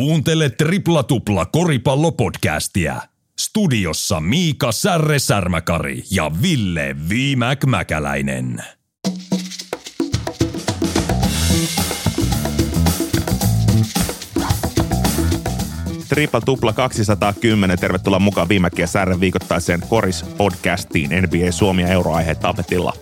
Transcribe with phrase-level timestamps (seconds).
[0.00, 3.02] Kuuntele Tripla Tupla koripallopodcastia.
[3.40, 8.64] Studiossa Miika Särre Särmäkari ja Ville Viimäk Mäkäläinen.
[16.08, 17.78] Triple Tupla 210.
[17.78, 22.92] Tervetuloa mukaan viimekin Särren viikoittaiseen Koris-podcastiin NBA Suomi ja euroaiheet tapetilla.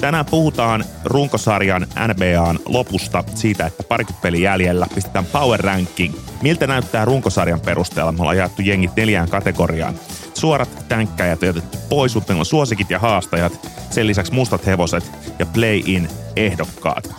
[0.00, 6.14] Tänään puhutaan runkosarjan NBAn lopusta siitä, että parikymmentä peli jäljellä pistetään power ranking.
[6.42, 8.12] Miltä näyttää runkosarjan perusteella?
[8.12, 9.94] Me ollaan jaettu jengit neljään kategoriaan.
[10.34, 15.46] Suorat tänkkäjät on jätetty pois, mutta on suosikit ja haastajat, sen lisäksi mustat hevoset ja
[15.46, 17.10] play-in ehdokkaat.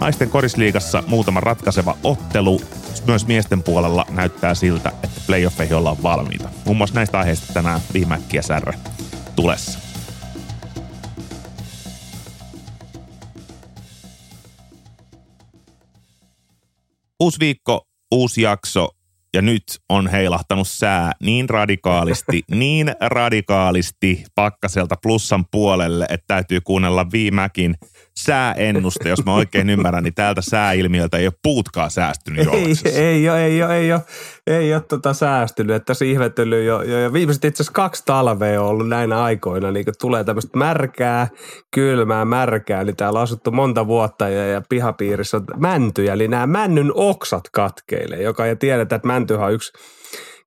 [0.00, 2.60] Naisten korisliigassa muutama ratkaiseva ottelu.
[3.06, 6.48] Myös miesten puolella näyttää siltä, että playoffeihin ollaan valmiita.
[6.64, 8.74] Muun muassa näistä aiheista tänään viimeäkkiä särre
[9.36, 9.78] tulessa.
[17.20, 18.96] Uusi viikko, uusi jakso
[19.34, 27.06] ja nyt on heilahtanut sää niin radikaalisti, niin radikaalisti pakkaselta plussan puolelle, että täytyy kuunnella
[27.12, 27.74] viimäkin
[28.18, 33.44] sääennuste, jos mä oikein ymmärrän, niin täältä sääilmiöltä ei ole puutkaan säästynyt ei, ei ole,
[33.44, 34.02] ei ole, ei ole,
[34.46, 38.62] ei ole tota säästynyt, että tässä ihmetellyt jo, jo, jo viimeiset itse asiassa kaksi talvea
[38.62, 41.28] on ollut näinä aikoina, niin kun tulee tämmöistä märkää,
[41.70, 46.46] kylmää, märkää, niin täällä on asuttu monta vuotta ja, ja pihapiirissä on mäntyjä, eli nämä
[46.46, 49.72] männyn oksat katkeilee, joka ja tiedetään, että mäntyhän on yksi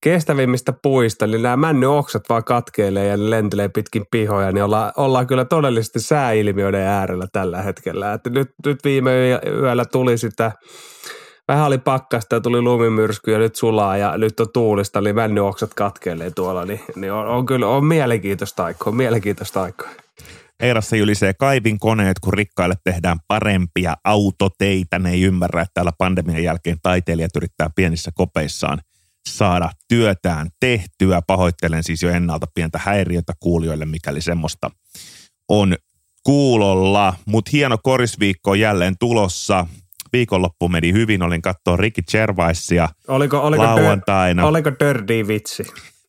[0.01, 5.27] kestävimmistä puista, niin nämä männy oksat vaan katkeilee ja lentelee pitkin pihoja, niin ollaan, ollaan
[5.27, 8.13] kyllä todellisesti sääilmiöiden äärellä tällä hetkellä.
[8.13, 9.11] Että nyt, nyt viime
[9.45, 10.51] yöllä tuli sitä,
[11.47, 15.73] vähän oli pakkasta ja tuli lumimyrsky ja nyt sulaa ja nyt on tuulista, niin oksat
[15.73, 19.89] katkeilee tuolla, niin, niin on, on, kyllä on mielenkiintoista aikaa, mielenkiintoista aikaa.
[20.63, 24.99] Eirassa jylisee kaivin koneet, kun rikkaille tehdään parempia autoteitä.
[24.99, 28.79] Ne ei ymmärrä, että täällä pandemian jälkeen taiteilijat yrittää pienissä kopeissaan–
[29.29, 31.21] saada työtään tehtyä.
[31.27, 34.71] Pahoittelen siis jo ennalta pientä häiriötä kuulijoille, mikäli semmoista
[35.49, 35.75] on
[36.23, 37.13] kuulolla.
[37.25, 39.67] Mutta hieno korisviikko on jälleen tulossa.
[40.13, 44.41] Viikonloppu meni hyvin, olin katsoa Ricky Gervaisia oliko, oliko lauantaina.
[44.41, 45.63] Dör, oliko dirty vitsi?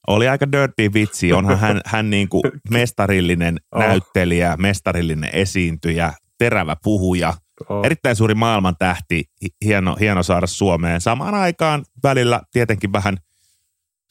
[0.06, 1.32] Oli aika dirty vitsi.
[1.32, 3.80] Onhan hän, hän niin kuin mestarillinen oh.
[3.80, 7.34] näyttelijä, mestarillinen esiintyjä, terävä puhuja–
[7.68, 7.84] Oh.
[7.86, 9.24] Erittäin suuri maailman tähti,
[9.64, 11.00] hieno, hieno saada Suomeen.
[11.00, 13.16] Samaan aikaan välillä tietenkin vähän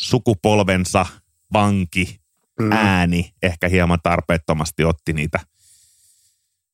[0.01, 1.05] sukupolvensa
[1.53, 2.19] vanki,
[2.59, 2.71] mm.
[2.71, 5.39] ääni ehkä hieman tarpeettomasti otti niitä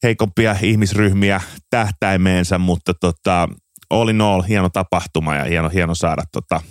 [0.03, 3.49] heikompia ihmisryhmiä tähtäimeensä, mutta tota,
[3.89, 6.61] all in all hieno tapahtuma ja hieno, hieno saada tota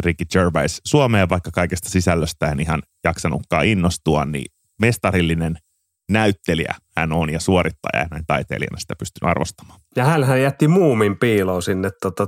[0.00, 4.46] Ricky Gervais Suomeen, vaikka kaikesta sisällöstä en ihan jaksanutkaan innostua, niin
[4.80, 5.56] mestarillinen–
[6.10, 9.80] näyttelijä hän on ja suorittaja ja näin taiteilijana sitä pystyn arvostamaan.
[9.96, 12.26] Ja hän jätti muumin piiloon sinne tota,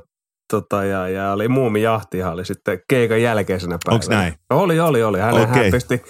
[0.50, 3.94] tota, ja, ja oli muumin jahtihan oli sitten keikan jälkeisenä päivänä.
[3.94, 4.34] Onko näin?
[4.50, 5.20] Oli, oli, oli.
[5.20, 5.46] Hän, okay.
[5.46, 6.02] hän pisti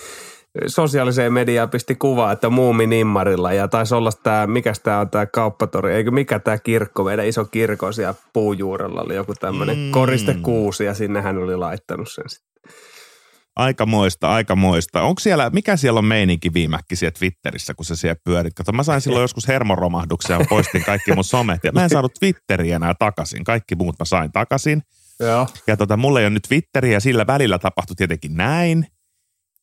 [0.66, 5.26] sosiaaliseen mediaan pisti kuvaa, että muumi nimmarilla ja taisi olla tämä, mikä tämä on tämä
[5.26, 9.90] kauppatori, eikö mikä tämä kirkko, meidän iso kirkko siellä puujuurella oli joku tämmöinen mm.
[9.90, 12.52] koristekuusi ja sinne hän oli laittanut sen sitten.
[13.56, 15.02] Aikamoista, aikamoista.
[15.02, 18.54] Onko siellä, mikä siellä on meininki viimäkki siellä Twitterissä, kun se siellä pyörit?
[18.54, 21.64] Kato, mä sain silloin joskus hermoromahduksia ja poistin kaikki mun somet.
[21.64, 23.44] Ja mä en saanut Twitteriä enää takaisin.
[23.44, 24.82] Kaikki muut mä sain takaisin.
[25.20, 25.46] Joo.
[25.66, 28.86] Ja tota, mulla ei ole nyt Twitteriä, sillä välillä tapahtui tietenkin näin,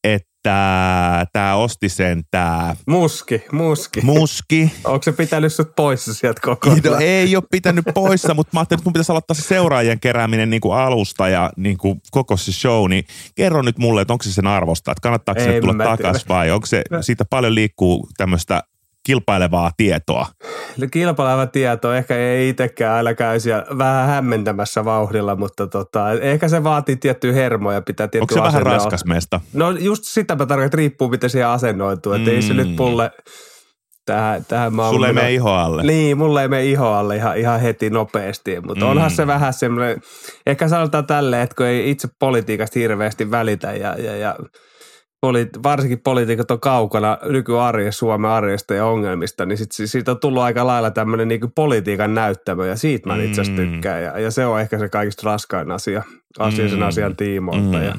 [0.04, 2.76] että että tämä osti sen tämä...
[2.88, 4.02] Muski, muski.
[4.02, 4.72] Muski.
[4.84, 6.82] Onko se pitänyt sut poissa sieltä koko ajan?
[6.84, 10.50] No, ei ole pitänyt poissa, mutta mä ajattelin, että mun pitäisi aloittaa se seuraajien kerääminen
[10.50, 13.04] niin kuin alusta ja niin kuin koko se show, niin
[13.36, 16.66] kerro nyt mulle, että onko se sen arvosta, että kannattaako se tulla takaisin vai onko
[16.66, 18.64] se, siitä paljon liikkuu tämmöistä
[19.10, 20.26] kilpailevaa tietoa?
[20.78, 26.48] No kilpaileva tieto, ehkä ei itsekään aina käy siellä vähän hämmentämässä vauhdilla, mutta tota, ehkä
[26.48, 29.40] se vaatii tiettyä hermoja, pitää tiettyä Onko se vähän raskas meistä?
[29.54, 32.36] No just sitä mä tarkoitan, että riippuu miten siihen asennoituu, että mm.
[32.36, 32.76] ei se nyt mm.
[32.78, 33.12] mulle
[34.06, 35.84] tähän, tähän mä Sulle ei mene iho alle.
[35.84, 38.92] Niin, mulle ei mene iho alle ihan, ihan heti nopeasti, mutta mm.
[38.92, 40.02] onhan se vähän semmoinen,
[40.46, 44.36] ehkä sanotaan tälleen, että kun ei itse politiikasta hirveästi välitä ja, ja, ja
[45.22, 50.44] poli- varsinkin poliitikot on kaukana nykyarjessa, Suomen arjesta ja ongelmista, niin sit, siitä on tullut
[50.44, 53.24] aika lailla tämmöinen niin politiikan näyttämö ja siitä mä mm.
[53.24, 54.04] itse asiassa tykkään.
[54.04, 56.04] Ja, ja, se on ehkä se kaikista raskain asia,
[56.40, 56.70] asia mm.
[56.70, 57.78] sen asian tiimoilta.
[57.78, 57.84] Mm.
[57.84, 57.96] Ja,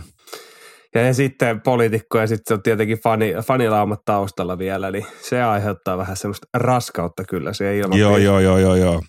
[0.94, 5.98] ja, ja sitten poliitikko ja sitten on tietenkin fani, fanilaumat taustalla vielä, niin se aiheuttaa
[5.98, 7.98] vähän semmoista raskautta kyllä se ilman.
[7.98, 9.02] Joo, joo, joo, joo, joo.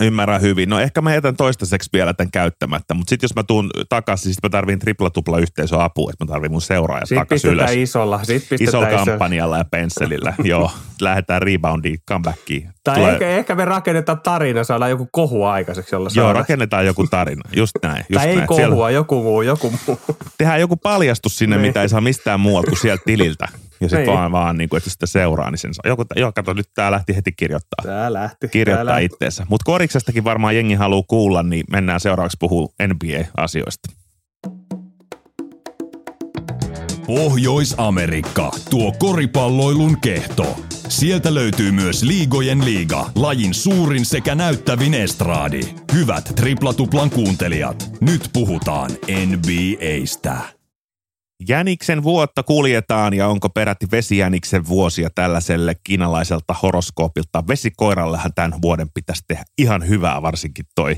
[0.00, 0.68] Ymmärrän hyvin.
[0.68, 4.48] No ehkä mä jätän toistaiseksi vielä tämän käyttämättä, mutta sitten jos mä tuun takaisin, sitten
[4.48, 7.70] mä tarvin tripla-tupla yhteisöapua, että mä tarvin mun seuraajat takaisin ylös.
[7.74, 8.18] isolla.
[8.26, 10.34] Pistetään Isolla iso- kampanjalla ja pensselillä.
[10.44, 10.70] Joo,
[11.00, 12.68] lähdetään reboundiin, comebackiin.
[12.84, 16.86] Tai Tulee- ehkä, ehkä me rakennetaan tarina, saadaan joku kohu aikaiseksi, jolla Joo, saadaan- rakennetaan
[16.86, 17.42] joku tarina.
[17.56, 18.04] Just näin.
[18.08, 18.48] Just Tai ei näin.
[18.48, 19.98] kohua, Siellä joku muu, joku muu.
[20.38, 21.66] tehdään joku paljastus sinne, Niin.
[21.66, 23.48] mitä ei saa mistään muualta kuin sieltä tililtä.
[23.84, 24.16] Ja sitten Niin.
[24.16, 25.82] vaan, vaan niin kuin, että sitä seuraa, niin sen saa.
[25.86, 27.84] Joku, joo, kato, nyt tää lähti heti kirjoittaa.
[27.84, 28.48] Tää lähti.
[28.48, 29.46] Kirjoittaa itteensä.
[29.50, 33.88] Mutta koriksestakin varmaan jengi haluaa kuulla, niin mennään seuraavaksi puhuu NBA-asioista.
[37.06, 40.56] Pohjois-Amerikka, tuo koripalloilun kehto.
[40.88, 45.60] Sieltä löytyy myös Liigojen liiga, lajin suurin sekä näyttävin estraadi.
[45.92, 48.90] Hyvät triplatuplan kuuntelijat, nyt puhutaan
[49.26, 50.53] NBAstä.
[51.48, 57.44] Jäniksen vuotta kuljetaan ja onko peräti vesijäniksen vuosia tällaiselle kiinalaiselta horoskoopilta.
[57.48, 60.96] Vesikoirallehan tämän vuoden pitäisi tehdä ihan hyvää, varsinkin toi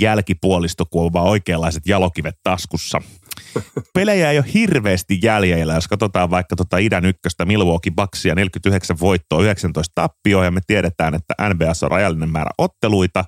[0.00, 3.02] jälkipuolisto, kun on vaan oikeanlaiset jalokivet taskussa.
[3.94, 9.42] Pelejä ei ole hirveästi jäljellä, jos katsotaan vaikka tota idän ykköstä Milwaukee Bucksia, 49 voittoa,
[9.42, 13.24] 19 tappioa, ja me tiedetään, että NBS on rajallinen määrä otteluita.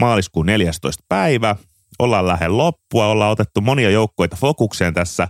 [0.00, 1.04] Maaliskuun 14.
[1.08, 1.56] päivä,
[1.98, 5.28] ollaan lähellä loppua, ollaan otettu monia joukkoita fokukseen tässä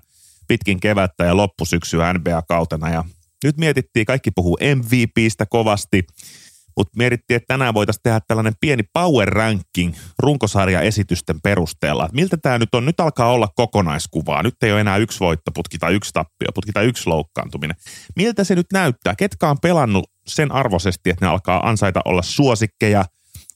[0.48, 3.04] pitkin kevättä ja loppusyksyä NBA-kautena, ja
[3.44, 6.02] nyt mietittiin, kaikki puhuu MVPstä kovasti,
[6.76, 12.04] mutta mietittiin, että tänään voitaisiin tehdä tällainen pieni power ranking runkosarjaesitysten perusteella.
[12.04, 12.84] Että miltä tämä nyt on?
[12.84, 14.42] Nyt alkaa olla kokonaiskuvaa.
[14.42, 17.76] Nyt ei ole enää yksi voittoputki tai yksi tappioputki tai yksi loukkaantuminen.
[18.16, 19.14] Miltä se nyt näyttää?
[19.14, 23.04] Ketkä on pelannut sen arvoisesti, että ne alkaa ansaita olla suosikkeja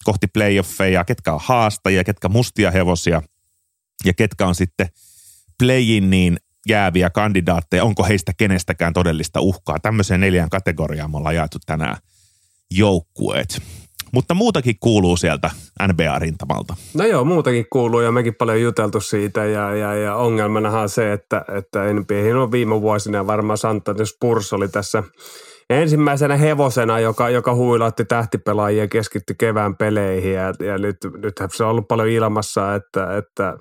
[0.05, 3.23] kohti playoffeja, ketkä on haastajia, ketkä mustia hevosia
[4.05, 4.89] ja ketkä on sitten
[5.59, 6.37] playin niin
[6.69, 9.79] jääviä kandidaatteja, onko heistä kenestäkään todellista uhkaa.
[9.79, 11.97] Tämmöiseen neljään kategoriaan me ollaan jaettu tänään
[12.71, 13.63] joukkueet.
[14.13, 15.51] Mutta muutakin kuuluu sieltä
[15.83, 16.75] NBA-rintamalta.
[16.95, 21.13] No joo, muutakin kuuluu ja mekin paljon juteltu siitä ja, ja, ja ongelmanahan on se,
[21.13, 25.03] että, että NBA on viime vuosina varmaan Santos Spurs oli tässä
[25.71, 31.65] ensimmäisenä hevosena, joka, joka huilautti tähtipelaajia ja keskittyi kevään peleihin ja, ja nyt, nythän se
[31.65, 33.55] on ollut paljon ilmassa, että, että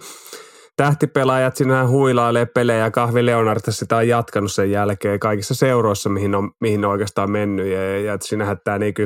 [0.77, 2.91] tähtipelaajat sinä huilailee pelejä.
[2.91, 7.67] Kahvi Leonard sitä on jatkanut sen jälkeen kaikissa seuroissa, mihin on, mihin on oikeastaan mennyt.
[7.67, 9.01] Ja, ja sinähän tämä niinku,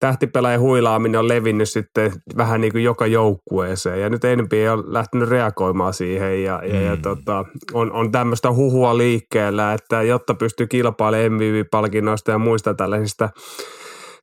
[0.00, 4.00] tähtipelaajan huilaaminen on levinnyt sitten vähän niin kuin joka joukkueeseen.
[4.00, 8.96] Ja nyt NBA on lähtenyt reagoimaan siihen ja, ja, ja tota, on, on tämmöistä huhua
[8.96, 13.28] liikkeellä, että jotta pystyy kilpailemaan MVP-palkinnoista ja muista tällaisista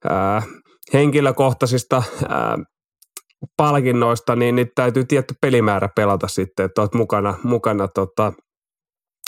[0.10, 0.42] ää,
[0.94, 2.58] henkilökohtaisista ää,
[3.57, 8.34] palkinnoista, niin, niin täytyy tietty pelimäärä pelata sitten, että olet mukana, mukana tota,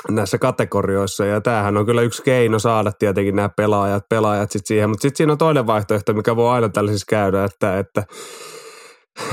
[0.10, 1.26] näissä kategorioissa.
[1.26, 4.90] Ja tämähän on kyllä yksi keino saada tietenkin nämä pelaajat, pelaajat sit siihen.
[4.90, 8.04] Mutta sitten siinä on toinen vaihtoehto, mikä voi aina tällaisissa käydä, että, että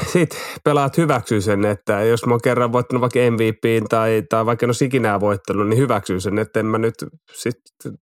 [0.07, 4.67] sitten pelaat hyväksyy sen, että jos mä oon kerran voittanut vaikka MVPin tai, tai vaikka
[4.67, 6.95] en ole ikinä voittanut, niin hyväksyy sen, että en mä nyt
[7.33, 7.57] sit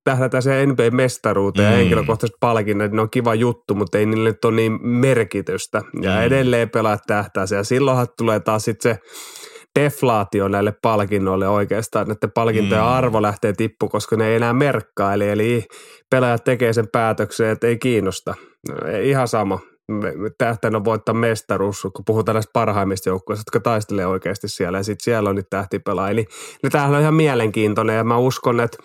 [0.04, 1.70] tähdätä siihen NBA-mestaruuteen mm.
[1.72, 5.82] ja henkilökohtaiset palkinnat, ne on kiva juttu, mutta ei niille nyt ole niin merkitystä.
[6.02, 6.22] Ja Mm.
[6.22, 8.98] edelleen pelaat tähtää se ja silloinhan tulee taas sitten se
[9.80, 12.88] deflaatio näille palkinnoille oikeastaan, että palkintojen Mm.
[12.90, 15.64] arvo lähtee tippu, koska ne ei enää merkkaa, eli, eli
[16.10, 18.34] pelaajat tekee sen päätöksen, että ei kiinnosta.
[18.68, 19.58] No, ihan sama.
[20.38, 25.30] Tähtäin voittaa mestaruus, kun puhutaan näistä parhaimmista joukkueista, jotka taistelee oikeasti siellä, ja sitten siellä
[25.30, 26.14] on nyt tähtipelaajia.
[26.14, 26.28] Niin,
[26.62, 28.78] niin tämähän on ihan mielenkiintoinen, ja mä uskon, että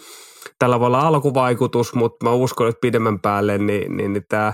[0.60, 4.54] tällä voi olla alkuvaikutus, mutta mä uskon, että pidemmän päälle niin, niin, niin tämä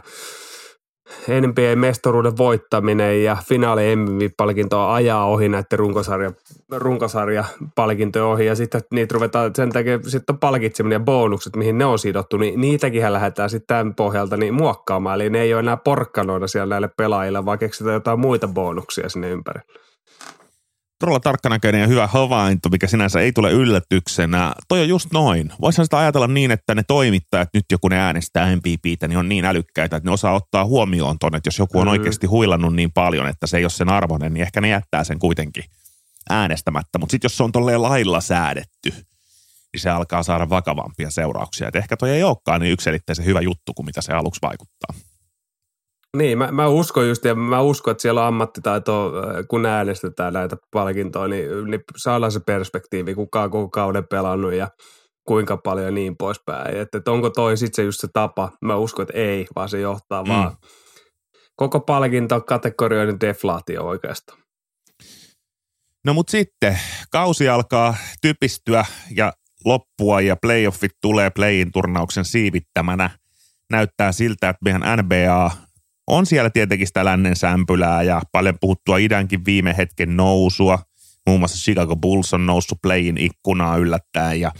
[1.29, 6.31] NBA-mestaruuden voittaminen ja finaali MVP-palkintoa ajaa ohi näiden runkosarja,
[6.71, 11.99] runkosarjapalkintojen ohi ja sitten niitä ruvetaan sen takia sitten palkitseminen ja bonukset, mihin ne on
[11.99, 15.21] sidottu, niin niitäkin lähdetään sitten tämän pohjalta niin muokkaamaan.
[15.21, 19.29] Eli ne ei ole enää porkkanoina siellä näille pelaajille, vaan keksitään jotain muita bonuksia sinne
[19.29, 19.73] ympärille.
[20.99, 24.53] Todella tarkkanäköinen ja hyvä havainto, mikä sinänsä ei tule yllätyksenä.
[24.67, 25.51] Toi on just noin.
[25.61, 29.45] Voisihan sitä ajatella niin, että ne toimittajat nyt joku ne äänestää MVPtä, niin on niin
[29.45, 33.27] älykkäitä, että ne osaa ottaa huomioon ton, että jos joku on oikeasti huilannut niin paljon,
[33.27, 35.63] että se ei ole sen arvoinen, niin ehkä ne jättää sen kuitenkin
[36.29, 36.97] äänestämättä.
[36.99, 38.89] Mutta sitten jos se on tolleen lailla säädetty,
[39.73, 41.67] niin se alkaa saada vakavampia seurauksia.
[41.67, 44.95] Et ehkä toi ei olekaan niin yksilitteisen hyvä juttu kuin mitä se aluksi vaikuttaa.
[46.15, 50.33] Niin, mä, mä uskon just, ja mä uskon, että siellä on ammattitaito, äh, kun äänestetään
[50.33, 54.67] näitä palkintoja, niin, niin saadaan se perspektiivi, kuka on koko kauden pelannut ja
[55.27, 56.77] kuinka paljon ja niin poispäin.
[56.77, 58.51] Että, että onko toi sitten se just se tapa?
[58.61, 60.29] Mä uskon, että ei, vaan se johtaa Mm.
[60.29, 60.33] mm.
[60.33, 60.57] vaan
[61.55, 64.39] koko palkinto kategorioiden deflaatio oikeastaan.
[66.05, 66.79] No mutta sitten
[67.11, 69.33] kausi alkaa typistyä ja
[69.65, 73.09] loppua ja playoffit tulee playin turnauksen siivittämänä.
[73.71, 75.51] Näyttää siltä, että meidän NBA
[76.07, 80.79] on siellä tietenkin sitä lännen sämpylää ja paljon puhuttua idänkin viime hetken nousua.
[81.27, 84.51] Muun muassa Chicago Bulls on noussut playin ikkunaa yllättäen ja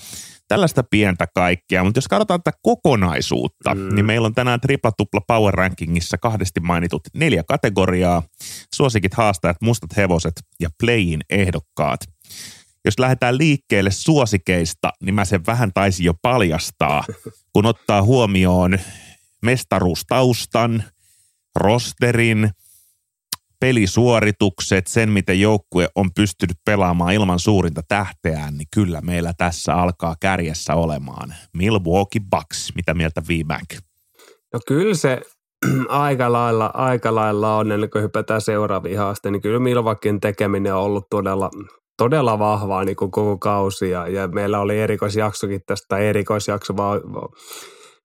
[0.48, 1.84] tällaista pientä kaikkea.
[1.84, 3.96] Mutta jos katsotaan tätä kokonaisuutta, mm.
[3.96, 8.24] niin meillä on tänään tripla-tupla Power Rankingissa kahdesti mainitut neljä kategoriaa.
[8.75, 12.00] Suosikit haastajat, mustat hevoset ja playin ehdokkaat.
[12.86, 17.04] Jos lähdetään liikkeelle suosikeista, niin mä sen vähän taisin jo paljastaa,
[17.54, 18.80] kun ottaa huomioon
[19.42, 20.84] mestaruustaustan,
[21.55, 22.50] rosterin,
[23.59, 30.15] pelisuoritukset, sen miten joukkue on pystynyt pelaamaan ilman suurinta tähteään, niin kyllä meillä tässä alkaa
[30.19, 32.71] kärjessä olemaan Milwaukee Bucks.
[32.75, 33.79] Mitä mieltä V-Mac?
[34.53, 35.21] No kyllä se
[35.89, 40.81] aika lailla, aika lailla on, ennen kuin hypätään seuraaviin haasteisiin, niin kyllä Milwaukeein tekeminen on
[40.81, 41.50] ollut todella,
[41.97, 47.01] todella vahvaa niin kuin koko kausi ja, ja meillä oli erikoisjaksokin tästä, erikoisjakso vaan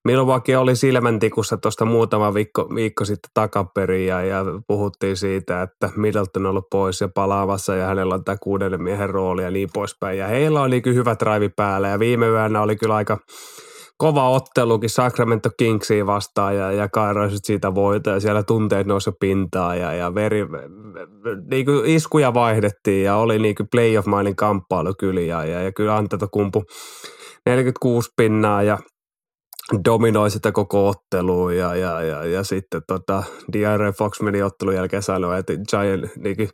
[0.05, 6.45] Milwaukee oli silmäntikussa tuosta muutama viikko, viikko sitten takaperin ja, ja puhuttiin siitä, että Middleton
[6.45, 10.17] on ollut pois ja palaamassa ja hänellä on tämä kuudennen miehen rooli ja niin poispäin.
[10.17, 13.17] Ja heillä on niin hyvä drive päällä ja viime yönä oli kyllä aika
[13.97, 19.79] kova ottelukin Sacramento Kingsiin vastaan ja, ja kairaisit siitä voita ja siellä tunteet nousi pintaan
[19.79, 20.45] ja, ja veri,
[21.51, 26.03] niin kuin iskuja vaihdettiin ja oli niin kuin playoff-mainen kamppailu kyllä ja, ja, ja kyllä
[26.31, 26.63] kumpu
[27.45, 28.77] 46 pinnaa ja
[29.85, 33.23] dominoi sitä koko ottelua ja, ja, ja, ja sitten tota,
[33.53, 33.93] D.R.
[33.97, 36.49] Fox meni ottelun jälkeen sanoi, että Giant niin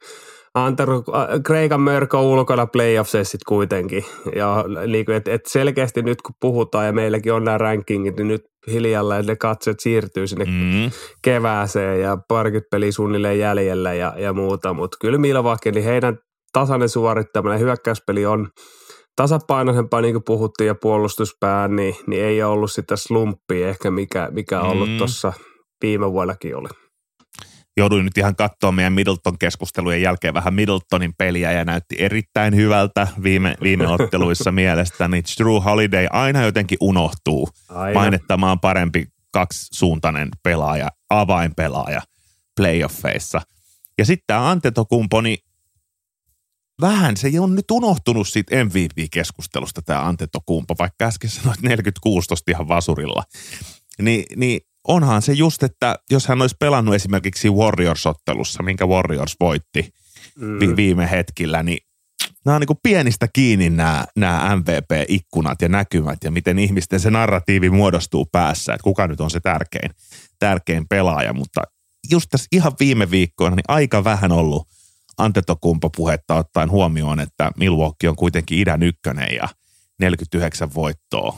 [0.53, 1.05] antanut
[1.43, 4.05] Kreikan mörkö ulkona playoffsessit kuitenkin.
[4.35, 8.27] Ja niin kuin, et, et selkeästi nyt kun puhutaan ja meilläkin on nämä rankingit, niin
[8.27, 10.91] nyt hiljalleen ne katseet siirtyy sinne mm.
[11.21, 14.73] kevääseen ja parikymmentä peliä suunnilleen jäljellä ja, ja muuta.
[14.73, 16.17] Mutta kyllä Milwaukee, niin heidän
[16.53, 18.47] tasainen suorittaminen hyökkäyspeli on–
[19.17, 24.29] tasapainoisempaa, niin kuin puhuttiin, ja puolustuspää, niin, niin ei ole ollut sitä slumppia ehkä, mikä,
[24.31, 24.97] mikä on ollut mm.
[24.97, 25.33] tuossa
[25.81, 26.67] viime vuonnakin oli.
[27.77, 33.57] Jouduin nyt ihan katsoa meidän Middleton-keskustelujen jälkeen vähän Middletonin peliä ja näytti erittäin hyvältä viime,
[33.63, 35.23] viime otteluissa mielestäni.
[35.37, 37.49] True Holiday aina jotenkin unohtuu.
[37.69, 37.99] Aina.
[37.99, 42.01] Mainettamaan parempi kaksisuuntainen pelaaja, avainpelaaja
[42.55, 43.41] playoffeissa.
[43.97, 45.37] Ja sitten tämä Antetokumpo, niin
[46.81, 52.67] vähän se on nyt unohtunut siitä MVP-keskustelusta tämä Antetokumpo, vaikka äsken sanoit 46 tosta ihan
[52.67, 53.23] vasurilla.
[54.01, 59.89] Ni, niin onhan se just, että jos hän olisi pelannut esimerkiksi Warriors-ottelussa, minkä Warriors voitti
[60.35, 60.59] mm.
[60.59, 61.77] vi, viime hetkillä, niin
[62.45, 67.11] nämä on niin kuin pienistä kiinni nämä, nämä MVP-ikkunat ja näkymät ja miten ihmisten se
[67.11, 69.91] narratiivi muodostuu päässä, että kuka nyt on se tärkein,
[70.39, 71.61] tärkein pelaaja, mutta
[72.11, 74.67] just tässä ihan viime viikkoina niin aika vähän ollut
[75.17, 79.47] Antetokumpo puhetta ottaen huomioon, että Milwaukee on kuitenkin idän ykkönen ja
[79.99, 81.37] 49 voittoa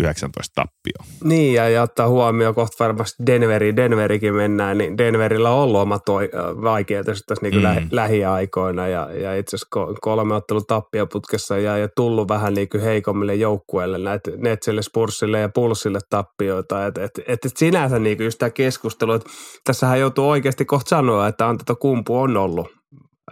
[0.00, 1.14] 19 tappio.
[1.24, 5.98] Niin, ja, ja ottaa huomioon kohta varmasti Denveri, Denverikin mennään, niin Denverillä on ollut oma
[5.98, 6.30] toi,
[6.62, 7.62] vaikeaa tässä niin mm.
[7.62, 12.82] lähi, lähiaikoina, ja, ja itse asiassa kolme ottelun tappioputkessa ja, ja tullut vähän niin kuin
[12.82, 18.24] heikommille joukkueille, näitä Netsille, Spursille ja Pulssille tappioita, että et, et, et sinänsä niin kuin
[18.24, 19.30] just tämä keskustelu, että
[19.64, 22.77] tässähän joutuu oikeasti kohta sanoa, että Anteto Kumpu on ollut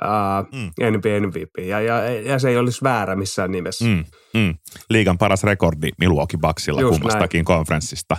[0.05, 0.97] uh, mm.
[0.97, 3.85] MVP, ja, ja, ja se ei olisi väärä missään nimessä.
[3.85, 4.55] Mm, mm.
[4.91, 7.45] Liigan paras rekordi Milwaukee Bucksilla Just kummastakin näin.
[7.45, 8.17] konferenssista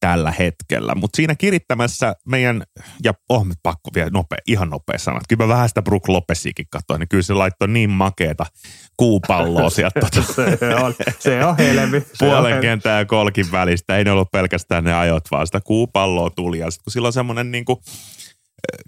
[0.00, 0.94] tällä hetkellä.
[0.94, 2.62] Mutta siinä kirittämässä meidän,
[3.04, 7.00] ja oh, pakko vielä nopea, ihan nopea sanoa, kyllä mä vähän sitä Brook Lopesikin katsoin,
[7.00, 8.46] niin kyllä se laittoi niin makeeta
[8.96, 10.00] kuupalloa sieltä.
[10.00, 10.22] Tota,
[10.56, 12.02] se, on, se on helmi.
[12.18, 16.58] Puolen kentän ja kolkin välistä, ei ne ollut pelkästään ne ajot, vaan sitä kuupalloa tuli.
[16.58, 17.78] Ja sitten kun sillä on semmoinen niin kuin,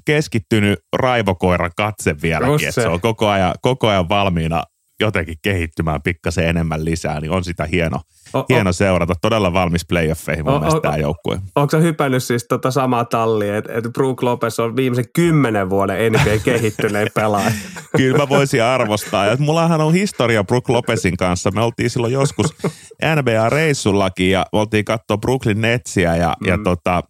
[0.04, 4.62] keskittynyt raivokoiran katse vieläkin, että se on koko ajan, koko ajan valmiina
[5.02, 8.00] jotenkin kehittymään pikkasen enemmän lisää, niin on sitä hieno,
[8.34, 9.14] o, hieno o, seurata.
[9.20, 11.38] Todella valmis playoffeihin mun o, mielestä tämä joukkue.
[11.54, 16.12] Onko se hypännyt siis tota samaa tallia, että et Brook Lopez on viimeisen kymmenen vuoden
[16.12, 17.52] NBA kehittynein pelaaja?
[17.96, 19.26] Kyllä mä voisin arvostaa.
[19.26, 21.50] Ja mullahan on historia Brook Lopezin kanssa.
[21.50, 22.54] Me oltiin silloin joskus
[23.16, 26.48] NBA-reissullakin ja oltiin katsoa Brooklyn Netsiä ja, mm.
[26.48, 27.02] ja tota,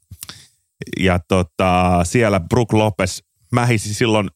[1.01, 3.19] ja tota, siellä Brook Lopez
[3.53, 4.29] mähisi silloin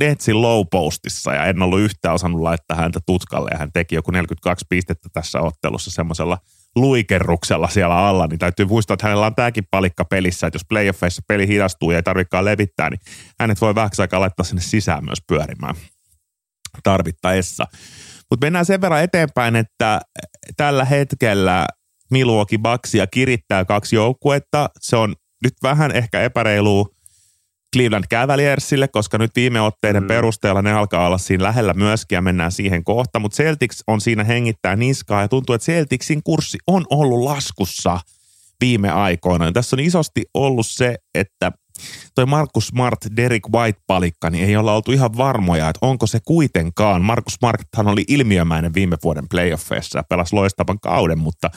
[0.00, 4.10] Netsin low postissa ja en ollut yhtään osannut laittaa häntä tutkalle ja hän teki joku
[4.10, 6.38] 42 pistettä tässä ottelussa semmoisella
[6.76, 11.22] luikerruksella siellä alla, niin täytyy muistaa, että hänellä on tämäkin palikka pelissä, että jos playoffeissa
[11.28, 13.00] peli hidastuu ja ei tarvikaan levittää, niin
[13.40, 15.74] hänet voi vähäksi aikaa laittaa sinne sisään myös pyörimään
[16.82, 17.66] tarvittaessa.
[18.30, 20.00] Mutta mennään sen verran eteenpäin, että
[20.56, 21.66] tällä hetkellä
[22.10, 24.70] Milwaukee Bucksia kirittää kaksi joukkuetta.
[24.80, 26.86] Se on nyt vähän ehkä epäreilua
[27.76, 30.06] Cleveland Cavaliersille, koska nyt viime otteiden mm.
[30.06, 34.24] perusteella ne alkaa olla siinä lähellä myöskin ja mennään siihen kohta, mutta Celtics on siinä
[34.24, 38.00] hengittää niskaa ja tuntuu, että Celticsin kurssi on ollut laskussa
[38.60, 39.52] viime aikoina.
[39.52, 41.52] Tässä on isosti ollut se, että
[42.14, 47.02] toi Markus Smart, Derek White-palikka, niin ei olla oltu ihan varmoja, että onko se kuitenkaan.
[47.02, 51.50] Markus Smarthan oli ilmiömäinen viime vuoden playoffeissa ja pelasi loistavan kauden, mutta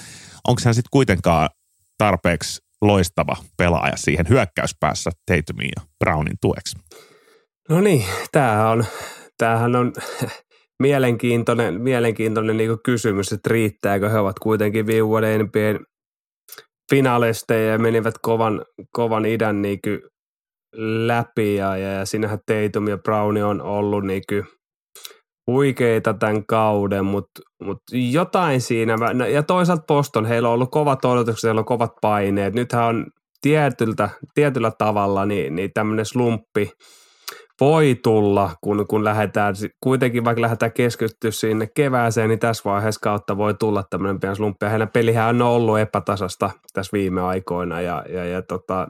[0.48, 1.50] onko hän sitten kuitenkaan
[1.98, 6.78] tarpeeksi loistava pelaaja siihen hyökkäyspäässä Tatumin ja Brownin tueksi?
[7.70, 8.86] No niin, tämähän on,
[9.38, 9.94] tämähän on
[10.84, 15.50] mielenkiintoinen, mielenkiintoinen niin kysymys, että riittääkö he ovat kuitenkin viime vuoden
[16.92, 19.80] finalisteja ja menivät kovan, kovan idän niin
[21.08, 24.24] läpi ja, ja, ja sinähän Tatum ja Browni on ollut niin
[25.48, 27.78] huikeita tämän kauden, mutta mut
[28.12, 32.54] jotain siinä, no, ja toisaalta Boston, heillä on ollut kovat odotukset, heillä on kovat paineet,
[32.54, 33.06] nythän on
[33.42, 36.72] tietyltä, tietyllä tavalla niin, niin tämmöinen slumppi,
[37.62, 43.38] voi tulla, kun, kun lähdetään, kuitenkin vaikka lähdetään keskittyä sinne kevääseen, niin tässä vaiheessa kautta
[43.38, 44.66] voi tulla tämmöinen pian slumppi.
[44.66, 48.88] Ja heidän pelihän on ollut epätasasta tässä viime aikoina ja, ja, ja tota,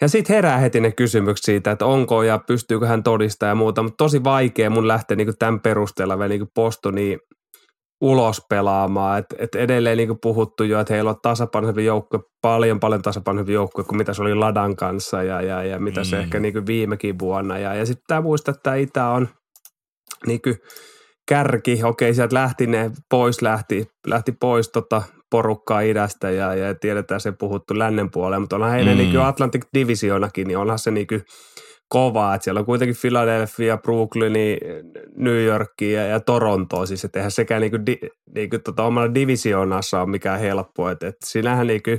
[0.00, 3.82] ja sitten herää heti ne kysymykset siitä, että onko ja pystyykö hän todistamaan ja muuta,
[3.82, 7.18] mutta tosi vaikea mun lähteä niin tämän perusteella vielä niin Bostoniin
[8.00, 9.18] ulos pelaamaan.
[9.18, 13.52] Et, et edelleen niin kuin puhuttu jo, että heillä on tasapainoisempi joukkue, paljon paljon tasapainoisempi
[13.52, 16.04] joukkue kuin mitä se oli Ladan kanssa ja, ja, ja mitä mm.
[16.04, 17.58] se ehkä niin kuin viimekin vuonna.
[17.58, 19.28] Ja, ja sitten tämä muistaa, että tämä Itä on
[20.26, 20.56] niin kuin
[21.28, 27.20] kärki, okei sieltä lähti ne pois, lähti, lähti pois tota porukkaa idästä ja, ja tiedetään
[27.20, 28.98] se puhuttu lännen puolelle, mutta onhan heidän mm.
[28.98, 31.22] niin Atlantic Divisionakin, niin onhan se niin kuin
[31.88, 34.32] kovaa, että siellä on kuitenkin Philadelphia, Brooklyn,
[35.16, 37.98] New York ja, ja Toronto, siis että eihän sekään niinku, di,
[38.34, 41.90] niinku tota omalla divisioonassa ole mikään helppo, että, että sinähän niinku,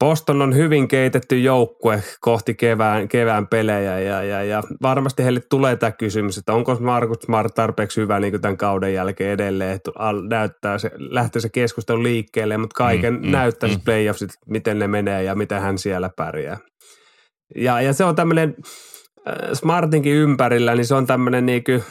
[0.00, 5.76] Boston on hyvin keitetty joukkue kohti kevään, kevään pelejä ja, ja, ja varmasti heille tulee
[5.76, 9.90] tämä kysymys, että onko Markus Smart tarpeeksi hyvä niin tämän kauden jälkeen edelleen, että
[10.28, 13.80] näyttää se, lähtee se keskustelu liikkeelle, mutta kaiken mm, mm, näyttää mm.
[13.84, 16.58] playoffsit, miten ne menee ja miten hän siellä pärjää.
[17.56, 18.56] Ja, ja se on tämmöinen
[19.28, 21.84] äh, Smartinkin ympärillä, niin se on tämmöinen niin kuin,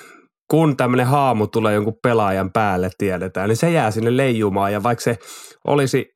[0.51, 4.73] kun tämmöinen haamu tulee jonkun pelaajan päälle, tiedetään, niin se jää sinne leijumaan.
[4.73, 5.17] Ja vaikka se
[5.67, 6.11] olisi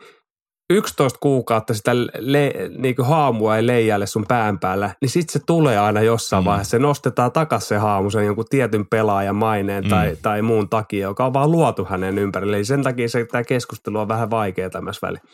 [0.69, 5.39] 11 kuukautta sitä le, niin kuin haamua ei leijalle sun pään päällä, niin sitten se
[5.45, 6.45] tulee aina jossain mm.
[6.45, 6.71] vaiheessa.
[6.71, 9.89] Se nostetaan takaisin se haamu sen jonkun tietyn pelaajan maineen mm.
[9.89, 12.55] tai, tai muun takia, joka on vaan luotu hänen ympärille.
[12.57, 15.27] Eli sen takia se, tämä keskustelu on vähän vaikeaa tämmöisessä välissä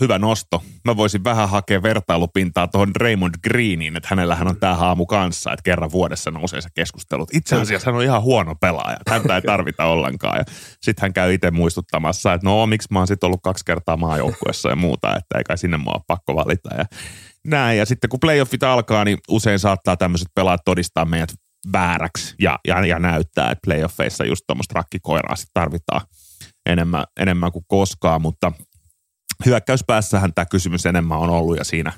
[0.00, 0.62] hyvä nosto.
[0.84, 5.62] Mä voisin vähän hakea vertailupintaa tuohon Raymond Greeniin, että hänellähän on tämä haamu kanssa, että
[5.62, 7.34] kerran vuodessa nousee se keskustelut.
[7.34, 10.38] Itse asiassa hän on ihan huono pelaaja, häntä ei tarvita ollenkaan.
[10.38, 10.44] Ja
[10.82, 14.68] sitten hän käy itse muistuttamassa, että no miksi mä oon sitten ollut kaksi kertaa maajoukkuessa
[14.68, 16.74] ja muuta, että ei kai sinne mua pakko valita.
[16.74, 16.84] Ja
[17.46, 21.34] näin, ja sitten kun playoffit alkaa, niin usein saattaa tämmöiset pelaat todistaa meidät
[21.72, 26.00] vääräksi ja, ja, ja näyttää, että playoffeissa just tuommoista rakkikoiraa sitten tarvitaan
[26.66, 28.52] enemmän, enemmän kuin koskaan, mutta
[29.46, 31.92] hyökkäyspäässähän tämä kysymys enemmän on ollut ja siinä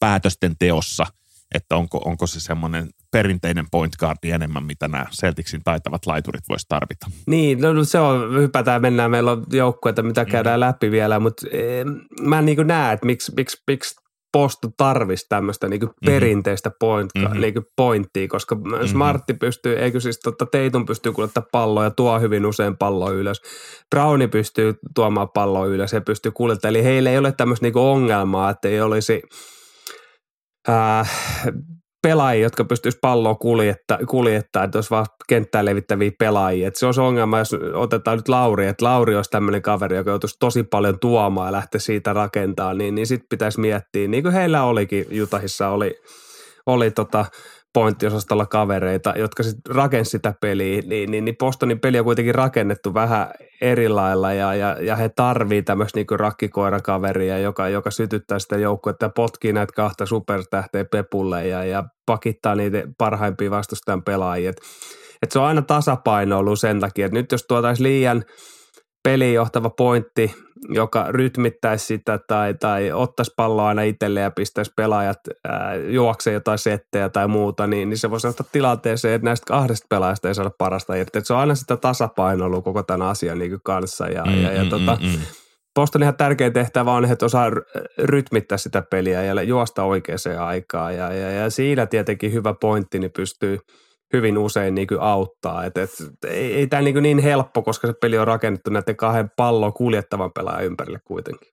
[0.00, 1.06] päätösten teossa,
[1.54, 6.66] että onko, onko se semmoinen perinteinen point guard enemmän, mitä nämä Celticsin taitavat laiturit voisi
[6.68, 7.06] tarvita.
[7.26, 10.30] Niin, no, no se on, hypätään, mennään, meillä on joukkueita, mitä mm.
[10.30, 10.66] käydään mm.
[10.66, 11.84] läpi vielä, mutta e,
[12.20, 13.96] mä en niin näe, että miksi, miksi, miksi
[14.32, 16.06] Posto tarvisi tämmöistä niinku mm-hmm.
[16.06, 17.40] perinteistä point, mm-hmm.
[17.40, 18.86] niinku pointtia, koska mm-hmm.
[18.86, 23.42] Smartti pystyy, eikö siis totta, Teiton pystyy kuljettaa palloa ja tuo hyvin usein palloa ylös.
[23.90, 26.76] Browni pystyy tuomaan palloa ylös ja pystyy kuljettamaan.
[26.76, 29.22] Eli heillä ei ole tämmöistä niinku ongelmaa, että ei olisi
[30.68, 31.10] äh,
[32.02, 36.68] pelaajia, jotka pystyisi palloa kuljettaa, kuljettaa että olisi vaan kenttään levittäviä pelaajia.
[36.68, 40.36] Että se olisi ongelma, jos otetaan nyt Lauri, että Lauri olisi tämmöinen kaveri, joka joutuisi
[40.40, 44.62] tosi paljon tuomaan ja lähteä siitä rakentaa, niin, niin sitten pitäisi miettiä, niin kuin heillä
[44.62, 46.00] olikin, Jutahissa oli,
[46.66, 47.24] oli tota,
[47.74, 52.94] pointtiosastolla kavereita, jotka sitten rakensi sitä peliä, niin, niin, niin Bostonin peli on kuitenkin rakennettu
[52.94, 58.56] vähän eri lailla ja, ja, ja he tarvii tämmöistä niinku rakkikoirakaveria, joka, joka sytyttää sitä
[58.56, 64.50] joukkuetta ja potkii näitä kahta supertähteä pepulle ja, ja pakittaa niitä parhaimpia vastustajan pelaajia.
[64.50, 64.56] Et,
[65.22, 68.24] et se on aina tasapaino ollut sen takia, että nyt jos tuotaisiin liian–
[69.08, 70.34] peliin johtava pointti,
[70.68, 75.18] joka rytmittäisi sitä tai, tai ottaisi palloa aina itselle ja pistäisi pelaajat
[75.48, 79.86] ää, juokseen jotain settejä tai muuta, niin, niin se voisi ottaa tilanteeseen, että näistä kahdesta
[79.88, 81.18] pelaajasta ei saada parasta irti.
[81.18, 84.08] Että se on aina sitä tasapainoilua koko tämän asian niin kanssa.
[84.08, 85.18] Ja, mm, ja, ja mm, tota, mm, mm.
[85.74, 87.50] Boston ihan tärkein tehtävä on, että osaa
[87.98, 90.96] rytmittää sitä peliä ja juosta oikeaan aikaan.
[90.96, 93.58] Ja, ja, ja siinä tietenkin hyvä pointti, niin pystyy–
[94.12, 95.64] hyvin usein niin kuin auttaa.
[95.64, 95.90] Et, et,
[96.26, 100.32] ei, ei tämä niin, niin helppo, koska se peli on rakennettu näiden kahden pallon kuljettavan
[100.32, 101.48] pelaajan ympärille kuitenkin.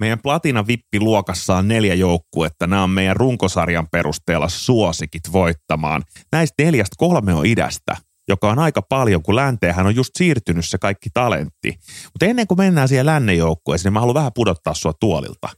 [0.00, 0.64] Meidän platina
[0.98, 2.66] luokassa on neljä joukkuetta.
[2.66, 6.02] Nämä on meidän runkosarjan perusteella suosikit voittamaan.
[6.32, 7.96] Näistä neljästä kolme on idästä.
[8.28, 11.78] Joka on aika paljon, kun länteenhän on just siirtynyt se kaikki talentti.
[12.04, 15.48] Mutta ennen kuin mennään siihen lännen joukkueeseen, niin mä haluan vähän pudottaa sua tuolilta.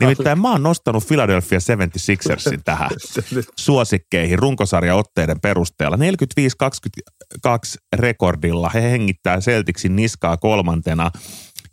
[0.00, 2.90] Nimittäin mä oon nostanut Philadelphia 76ersin tähän
[3.58, 5.96] suosikkeihin runkosarjaotteiden perusteella.
[5.96, 6.00] 45-22
[7.96, 11.10] rekordilla he hengittää Celticsin niskaa kolmantena.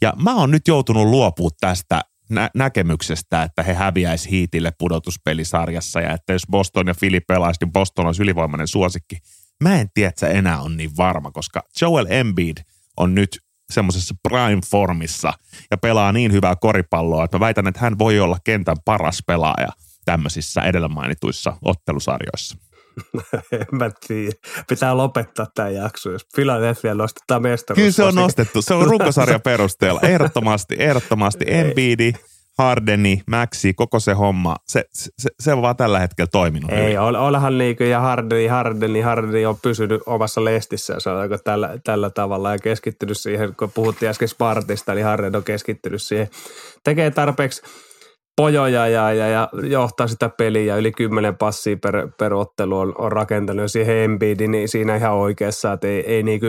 [0.01, 6.13] Ja mä oon nyt joutunut luopua tästä nä- näkemyksestä, että he häviäisi hiitille pudotuspelisarjassa ja
[6.13, 9.17] että jos Boston ja Philly pelaisi, niin Boston olisi ylivoimainen suosikki.
[9.63, 12.57] Mä en tiedä, että enää on niin varma, koska Joel Embiid
[12.97, 13.39] on nyt
[13.71, 15.33] semmoisessa prime-formissa
[15.71, 19.69] ja pelaa niin hyvää koripalloa, että mä väitän, että hän voi olla kentän paras pelaaja
[20.05, 22.57] tämmöisissä edellä mainituissa ottelusarjoissa.
[23.51, 24.31] en mä tiedä.
[24.67, 27.77] Pitää lopettaa tämä jakso, jos Philadelphia nostetaan mestaruus.
[27.77, 28.61] Kyllä se on nostettu.
[28.61, 30.01] Se on runkosarja perusteella.
[30.01, 31.45] Ehdottomasti, ehdottomasti.
[31.47, 32.13] Embiidi,
[32.57, 36.71] Hardeni, Maxi, koko se homma, se, se, se on vaan tällä hetkellä toiminut.
[36.71, 42.09] Ei, ol, olehan niin ja Hardeni, Hardeni, Hardeni on pysynyt omassa lestissä, sanoiko tällä, tällä
[42.09, 46.27] tavalla ja keskittynyt siihen, kun puhuttiin äsken Spartista, niin Harden on keskittynyt siihen.
[46.83, 47.61] Tekee tarpeeksi
[48.35, 50.77] pojoja ja, ja, ja johtaa sitä peliä.
[50.77, 53.71] Yli kymmenen passia per, per ottelu on, on rakentanut.
[53.71, 56.45] siihen Embiidin, niin siinä ihan oikeassa, että ei, ei niinku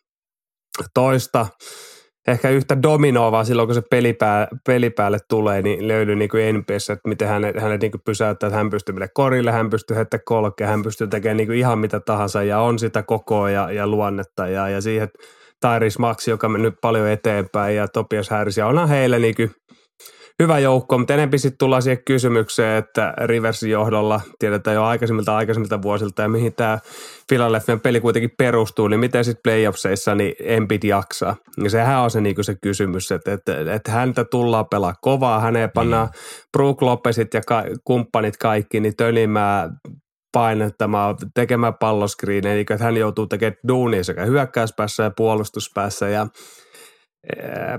[0.94, 1.46] toista
[2.26, 7.08] ehkä yhtä dominoivaa silloin, kun se pelipää, pelipäälle tulee, niin löydy niin kuin NBS, että
[7.08, 10.66] miten hänet, hänet niin kuin pysäyttää, että hän pystyy mennä korille, hän pystyy heittämään kolkea,
[10.66, 14.48] hän pystyy tekemään niin kuin ihan mitä tahansa ja on sitä kokoa ja, ja luonnetta
[14.48, 15.08] ja, ja siihen
[15.60, 19.50] Tairis Maxi, joka on mennyt paljon eteenpäin ja Topias Harris ja onhan heille niin kuin
[20.42, 25.82] hyvä joukko, mutta enemmän sitten tullaan siihen kysymykseen, että Riversin johdolla tiedetään jo aikaisemmilta aikaisemmilta
[25.82, 26.78] vuosilta ja mihin tämä
[27.28, 31.36] Philadelphian peli kuitenkin perustuu, niin miten sitten playoffseissa niin Embiid jaksaa.
[31.64, 35.70] Ja sehän on se, niinku se kysymys, että, että, että häntä tullaan pelaa kovaa, häneen
[35.74, 36.42] pannaan mm.
[36.52, 39.70] Brook Lopesit ja ka- kumppanit kaikki, niin tönimään
[40.32, 46.26] painettamaan, tekemään palloskriinejä, eli että hän joutuu tekemään duunia sekä hyökkäyspäässä ja puolustuspäässä ja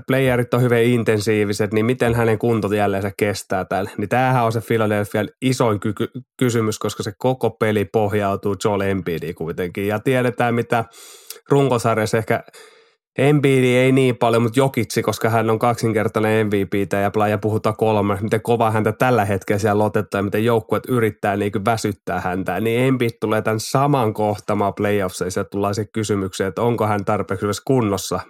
[0.06, 3.90] playerit on hyvin intensiiviset, niin miten hänen kunto jälleen se kestää tällä.
[3.98, 5.92] Niin tämähän on se Philadelphian isoin ky-
[6.38, 9.86] kysymys, koska se koko peli pohjautuu Joel Embiidiin kuitenkin.
[9.86, 10.84] Ja tiedetään, mitä
[11.50, 12.44] runkosarjassa ehkä
[13.18, 18.18] Embiidi ei niin paljon, mutta Jokitsi, koska hän on kaksinkertainen MVP ja Playa puhutaan kolme,
[18.20, 22.60] miten kova häntä tällä hetkellä siellä lotettaa ja miten joukkueet yrittää niin kuin väsyttää häntä,
[22.60, 27.46] niin Embiid tulee tämän saman kohtamaan playoffseissa ja tullaan se kysymykseen, että onko hän tarpeeksi
[27.66, 28.20] kunnossa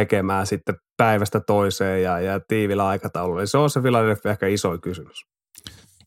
[0.00, 3.40] tekemään sitten päivästä toiseen ja, ja tiivillä aikataululla.
[3.40, 5.26] Eli se on se Philadelphia ehkä iso kysymys.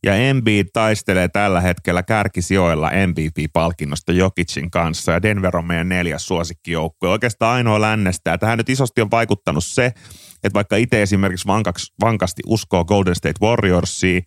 [0.03, 7.09] Ja Embiid taistelee tällä hetkellä kärkisijoilla MVP-palkinnosta Jokicin kanssa ja Denver on meidän neljäs suosikkijoukkue.
[7.09, 8.37] Oikeastaan ainoa lännestä.
[8.37, 9.85] Tähän nyt isosti on vaikuttanut se,
[10.43, 14.23] että vaikka itse esimerkiksi vankaks, vankasti uskoo Golden State Warriorsiin,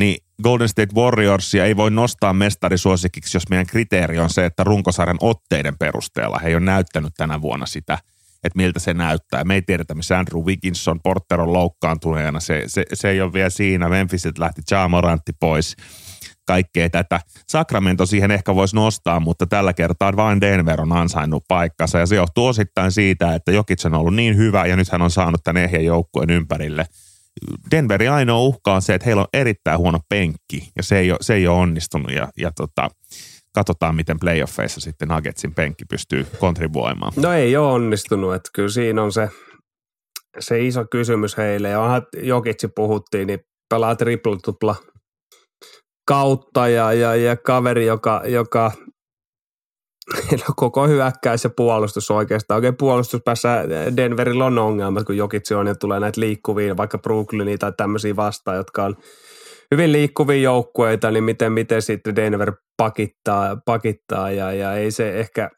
[0.00, 5.18] niin Golden State Warriorsia ei voi nostaa mestarisuosikiksi, jos meidän kriteeri on se, että runkosarjan
[5.20, 7.98] otteiden perusteella he ei ole näyttänyt tänä vuonna sitä–
[8.44, 9.44] että miltä se näyttää.
[9.44, 12.40] Me ei tiedetä, missä Andrew Wigginson, Porter on loukkaantuneena.
[12.40, 13.88] Se, se, se ei ole vielä siinä.
[13.88, 15.76] Memphisit lähti Morantti pois.
[16.46, 17.20] Kaikkea tätä.
[17.48, 21.98] Sacramento siihen ehkä voisi nostaa, mutta tällä kertaa vain Denver on ansainnut paikkansa.
[21.98, 25.10] Ja se johtuu osittain siitä, että Jokic on ollut niin hyvä ja nyt hän on
[25.10, 26.86] saanut tämän ehjän joukkueen ympärille.
[27.70, 31.18] Denverin ainoa uhka on se, että heillä on erittäin huono penkki ja se ei ole,
[31.20, 32.10] se ei ole onnistunut.
[32.10, 32.90] Ja, ja tota,
[33.56, 37.12] katsotaan, miten playoffeissa sitten Nuggetsin penkki pystyy kontribuoimaan.
[37.16, 39.28] No ei ole onnistunut, että kyllä siinä on se,
[40.38, 41.68] se iso kysymys heille.
[41.68, 43.38] Ja onhan Jokitsi puhuttiin, niin
[43.70, 44.74] pelaa triple-tupla
[46.08, 48.72] kautta ja, ja, ja kaveri, joka, joka
[50.32, 52.56] no, koko hyökkäys ja puolustus oikeastaan.
[52.56, 53.64] Oikein puolustuspäässä
[53.96, 58.56] Denverillä on ongelma, kun Jokitsi on ja tulee näitä liikkuvia, vaikka Brooklynia tai tämmöisiä vastaan,
[58.56, 58.96] jotka on
[59.70, 65.50] hyvin liikkuvia joukkueita, niin miten, miten sitten Denver pakittaa, pakittaa ja, ja ei se ehkä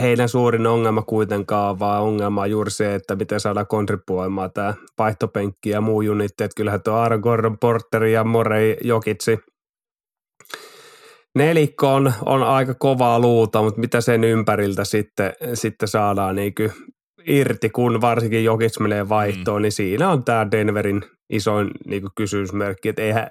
[0.00, 5.70] heidän suurin ongelma kuitenkaan, vaan ongelma on juuri se, että miten saadaan kontribuoimaan tämä vaihtopenkki
[5.70, 6.44] ja muu junitti.
[6.44, 9.38] Että kyllähän tuo Aaron Gordon, Porteri ja Morei Jokitsi
[11.34, 16.54] nelikko on, on aika kovaa luuta, mutta mitä sen ympäriltä sitten, sitten saadaan niin
[17.26, 19.62] irti, kun varsinkin Jokits menee vaihtoon, mm.
[19.62, 23.28] niin siinä on tämä Denverin isoin niin kysymysmerkki, että eihän,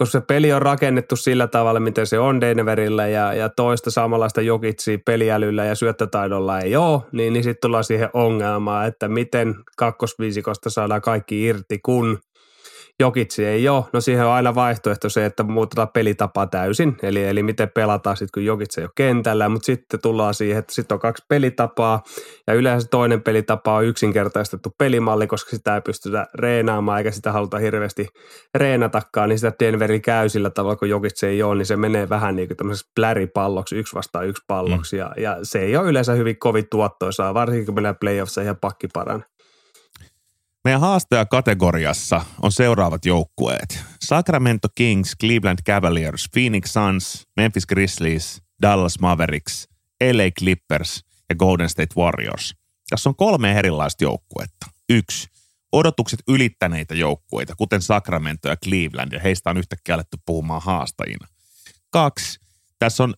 [0.00, 4.40] koska se peli on rakennettu sillä tavalla, miten se on Denverillä ja, ja toista samanlaista
[4.40, 10.70] jokitsia peliälyllä ja syöttötaidolla ei ole, niin, niin sitten tullaan siihen ongelmaan, että miten kakkosviisikosta
[10.70, 12.18] saadaan kaikki irti, kun
[13.00, 13.84] Jokitsi ei ole.
[13.92, 18.30] No siihen on aina vaihtoehto se, että muutetaan pelitapa täysin, eli, eli miten pelataan sitten,
[18.34, 22.02] kun Jokitsi ei ole kentällä, mutta sitten tullaan siihen, että sitten on kaksi pelitapaa,
[22.46, 27.58] ja yleensä toinen pelitapa on yksinkertaistettu pelimalli, koska sitä ei pystytä reenaamaan, eikä sitä haluta
[27.58, 28.06] hirveästi
[28.54, 32.36] reenatakaan, niin sitä Denveri käy sillä tavalla, kun Jokitsi ei ole, niin se menee vähän
[32.36, 35.00] niin kuin tämmöisessä pläripalloksi, yksi vastaan yksi palloksi, mm.
[35.00, 37.96] ja, ja, se ei ole yleensä hyvin kovin tuottoisaa, varsinkin kun mennään
[38.44, 39.24] ja pakki paran.
[40.64, 43.84] Meidän haastaja-kategoriassa on seuraavat joukkueet.
[44.04, 49.68] Sacramento Kings, Cleveland Cavaliers, Phoenix Suns, Memphis Grizzlies, Dallas Mavericks,
[50.12, 52.54] LA Clippers ja Golden State Warriors.
[52.90, 54.66] Tässä on kolme erilaista joukkuetta.
[54.88, 55.28] Yksi,
[55.72, 61.26] odotukset ylittäneitä joukkueita, kuten Sacramento ja Cleveland, ja heistä on yhtäkkiä alettu puhumaan haastajina.
[61.90, 62.38] Kaksi,
[62.78, 63.14] tässä on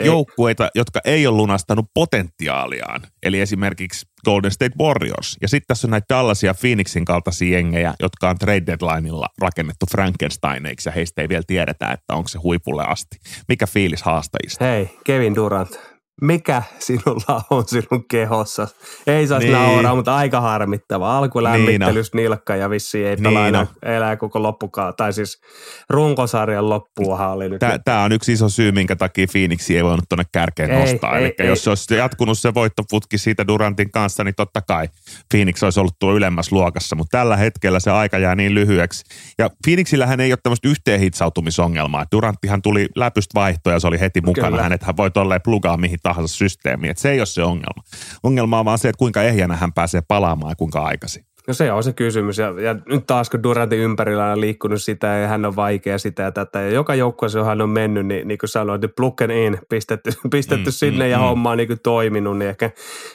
[0.00, 0.06] ei.
[0.06, 3.02] joukkueita, jotka ei ole lunastanut potentiaaliaan.
[3.22, 5.36] Eli esimerkiksi Golden State Warriors.
[5.42, 10.88] Ja sitten tässä on näitä Dallasia Phoenixin kaltaisia jengejä, jotka on trade deadlineilla rakennettu Frankensteineiksi
[10.88, 13.16] ja heistä ei vielä tiedetä, että onko se huipulle asti.
[13.48, 14.64] Mikä fiilis haastajista?
[14.64, 18.68] Hei, Kevin Durant mikä sinulla on sinun kehossa?
[19.06, 19.58] Ei saisi niin.
[19.58, 21.18] nauraa, mutta aika harmittava.
[21.18, 24.94] Alkulämmittelys niin nilkka ja vissi ei pelaa niin elää koko loppukaan.
[24.96, 25.40] Tai siis
[25.90, 27.60] runkosarjan loppuahan oli nyt.
[27.84, 31.18] Tämä on yksi iso syy, minkä takia Phoenix ei voinut tuonne kärkeen ei, nostaa.
[31.18, 34.88] Ei, Eli ei, jos olisi jatkunut se voittoputki siitä Durantin kanssa, niin totta kai
[35.30, 36.96] Phoenix olisi ollut tuo ylemmässä luokassa.
[36.96, 39.04] Mutta tällä hetkellä se aika jää niin lyhyeksi.
[39.38, 42.04] Ja Phoenixillähän ei ole tämmöistä yhteenhitsautumisongelmaa.
[42.12, 44.48] Duranttihan tuli läpystä vaihtoja ja se oli heti mukana.
[44.48, 44.62] Kyllä.
[44.62, 46.90] Hänet voi tolleen plugaa mihin tahansa systeemiin.
[46.90, 47.82] Että se ei ole se ongelma.
[48.22, 51.24] Ongelma on vaan se, että kuinka ehjänä hän pääsee palaamaan ja kuinka aikaisin.
[51.48, 52.38] No se on se kysymys.
[52.38, 56.22] Ja, ja nyt taas kun Durantin ympärillä on liikkunut sitä ja hän on vaikea sitä
[56.22, 56.60] ja tätä.
[56.60, 60.10] Ja joka joukkueessa, johon hän on mennyt, niin, niin kuin sanoin, että plug in, pistetty,
[60.30, 61.22] pistetty mm, sinne mm, ja mm.
[61.22, 62.38] homma on niin kuin toiminut.
[62.38, 62.70] Niin ehkä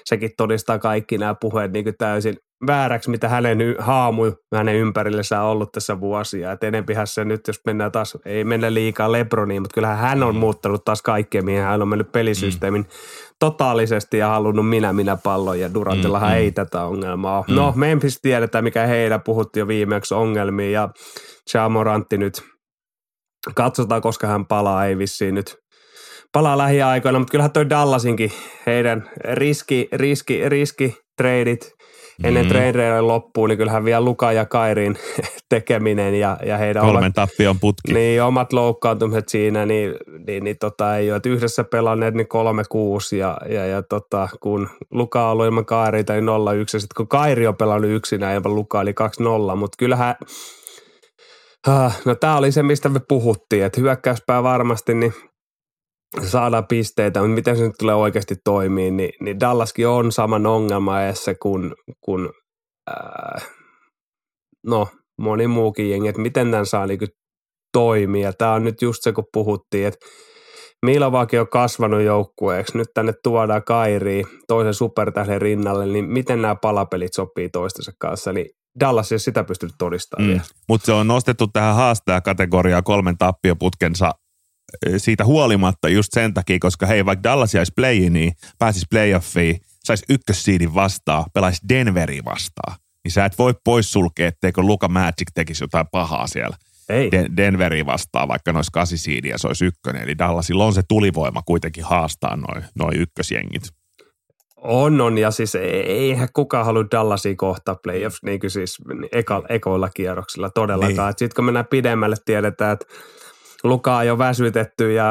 [0.06, 4.24] sekin todistaa kaikki nämä puheet niin kuin täysin vääräksi, mitä hänen haamu
[4.56, 6.52] hänen ympärillensä on ollut tässä vuosia.
[6.52, 10.36] Et enempihän se nyt, jos mennään taas, ei mennä liikaa Lebroniin, mutta kyllähän hän on
[10.36, 10.40] mm.
[10.40, 12.88] muuttanut taas kaikkea, mihin hän on mennyt pelisysteemin mm.
[13.40, 16.40] totaalisesti ja halunnut minä minä pallon ja Durantillahan mm, mm.
[16.40, 17.56] ei tätä ongelmaa Mm.
[17.56, 20.90] No Memphis tiedetään, mikä heidän puhuttiin jo viimeksi ongelmiin ja
[21.50, 22.42] Chamorantti nyt
[23.56, 25.58] katsotaan, koska hän palaa, ei vissiin nyt
[26.32, 28.32] palaa lähiaikoina, mutta kyllähän toi Dallasinkin
[28.66, 31.79] heidän riski, riski, riski, treidit
[32.24, 32.50] ennen mm.
[32.50, 34.98] treeneiden loppuun, niin kyllähän vielä Luka ja Kairin
[35.50, 37.94] tekeminen ja, ja heidän Kolmen omat, tappion putki.
[37.94, 39.94] Niin, omat loukkaantumiset siinä, niin,
[40.28, 44.30] niin, niin tota, ei ole, että yhdessä pelanneet niin kolme kuusi ja, ja, ja tota,
[44.40, 46.30] kun Luka on ollut ilman Kairita, niin 0-1
[46.60, 48.94] ja sitten kun Kairi on pelannut yksinään, ja Luka oli
[49.52, 50.16] 2-0, mutta kyllähän
[52.06, 55.14] No tämä oli se, mistä me puhuttiin, että hyökkäyspää varmasti, niin
[56.24, 61.02] saadaan pisteitä, mutta miten se nyt tulee oikeasti toimii, niin, niin Dallaskin on saman ongelma
[61.02, 62.30] edessä kuin, kuin
[62.88, 63.42] ää,
[64.66, 64.88] no,
[65.22, 67.00] moni muukin jengi, että miten tämän saa niin
[67.74, 68.34] toimia.
[68.34, 70.06] Tämä on nyt just se, kun puhuttiin, että
[70.86, 77.14] Milovakin on kasvanut joukkueeksi, nyt tänne tuodaan Kairi toisen supertähden rinnalle, niin miten nämä palapelit
[77.14, 78.46] sopii toistensa kanssa, niin
[78.80, 80.42] Dallas ei sitä pystynyt todistamaan mm.
[80.70, 84.12] Mutta se on nostettu tähän haastaja-kategoriaan kolmen tappioputkensa
[84.98, 90.06] siitä huolimatta just sen takia, koska hei, vaikka Dallas jäisi playiin, niin pääsisi playoffiin, saisi
[90.10, 92.78] ykkössiidin vastaan, pelaisi Denveri vastaan.
[93.04, 96.58] Niin sä et voi poissulkea, etteikö Luka Magic tekisi jotain pahaa siellä.
[96.90, 97.12] Ei.
[97.12, 100.04] Den- Denveri vastaa, vaikka noissa kasisiidiä se olisi ykkönen.
[100.04, 103.64] Eli Dallasilla on se tulivoima kuitenkin haastaa noin noi ykkösjengit.
[104.58, 108.78] On, on, ja siis eihän kukaan halua Dallasia kohtaa playoffs, niin kuin siis
[109.12, 111.08] eka, ekoilla kierroksilla todellakaan.
[111.08, 111.18] Niin.
[111.18, 112.86] Sitten kun mennään pidemmälle, tiedetään, että
[113.64, 115.06] Luka on jo väsytetty ja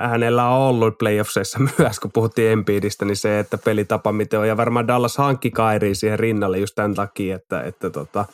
[0.00, 4.48] hänellä on ollut playoffseissa myös, kun puhuttiin Embiidistä, niin se, että pelitapa miten on.
[4.48, 8.24] Ja varmaan Dallas hankki Kairiin siihen rinnalle just tämän takia, että, että tota,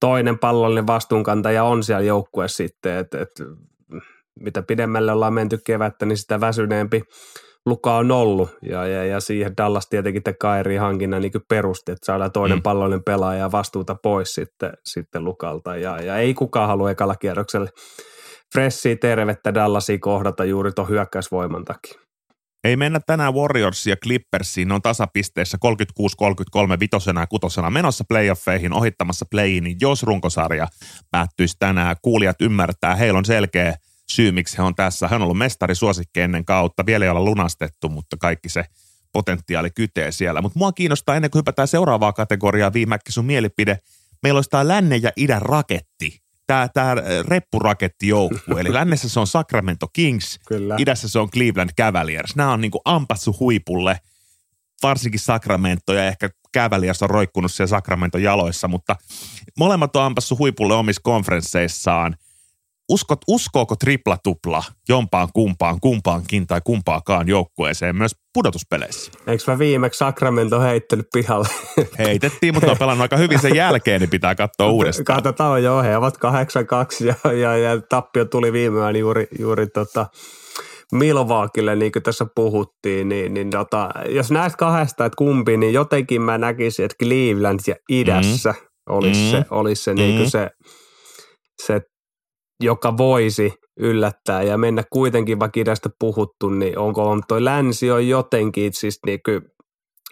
[0.00, 3.44] toinen pallollinen vastuunkantaja on siellä joukkueessa sitten, että, että
[4.40, 7.02] mitä pidemmälle ollaan menty kevättä, niin sitä väsyneempi
[7.66, 12.06] Luka on ollut ja, ja, ja siihen Dallas tietenkin te Kairi hankinnan niin perusti, että
[12.06, 12.62] saadaan toinen mm.
[12.62, 17.70] pallollinen pelaaja vastuuta pois sitten, sitten Lukalta ja, ja ei kukaan halua ekalla kierrokselle
[18.54, 22.00] freshia tervettä Dallasi kohdata juuri tuon hyökkäysvoiman takia.
[22.64, 25.58] Ei mennä tänään Warriorsia ja Clippersiin, ne on tasapisteissä
[26.76, 30.68] 36-33 vitosena ja kutosena menossa playoffeihin ohittamassa playin, niin jos runkosarja
[31.10, 33.74] päättyisi tänään, kuulijat ymmärtää, heillä on selkeä
[34.10, 35.08] syy, miksi he on tässä.
[35.08, 38.64] He on ollut mestari suosikki ennen kautta, vielä ei olla lunastettu, mutta kaikki se
[39.12, 40.42] potentiaali kytee siellä.
[40.42, 43.78] Mutta mua kiinnostaa ennen kuin hypätään seuraavaa kategoriaa, viimeksi sun mielipide.
[44.22, 46.94] Meillä olisi tämä lännen ja idän raketti tämä, tämä
[47.28, 48.60] reppurakettijoukkue.
[48.60, 50.74] Eli lännessä se on Sacramento Kings, Kyllä.
[50.78, 52.36] idässä se on Cleveland Cavaliers.
[52.36, 54.00] Nämä on niin kuin ampassu huipulle,
[54.82, 58.96] varsinkin Sacramento ja ehkä käväliässä on roikkunut siellä Sacramento jaloissa, mutta
[59.58, 62.16] molemmat on ampassu huipulle omissa konferensseissaan.
[62.88, 69.12] Uskot, uskooko tripla-tupla jompaan kumpaan, kumpaankin tai kumpaakaan joukkueeseen myös pudotuspeleissä?
[69.26, 71.48] Eikö mä viimeksi Sacramento heittänyt pihalle?
[71.98, 75.16] Heitettiin, mutta on pelannut aika hyvin sen jälkeen, niin pitää katsoa uudestaan.
[75.16, 76.18] Katsotaan, joo, he ovat 8-2
[77.06, 80.06] ja, ja, ja tappio tuli viimeään juuri, juuri tota,
[80.92, 86.22] Milvaakille, niin kuin tässä puhuttiin, niin, niin tota, jos näistä kahdesta, että kumpi, niin jotenkin
[86.22, 88.96] mä näkisin, että Cleveland ja idässä mm.
[88.96, 89.30] olisi mm.
[89.30, 89.96] se, olisi se, mm.
[89.96, 90.50] niin kuin se,
[91.66, 91.80] se,
[92.60, 98.72] joka voisi yllättää ja mennä kuitenkin, vaikka idästä puhuttu, niin onko toi länsi on jotenkin,
[98.72, 99.42] siis niin kuin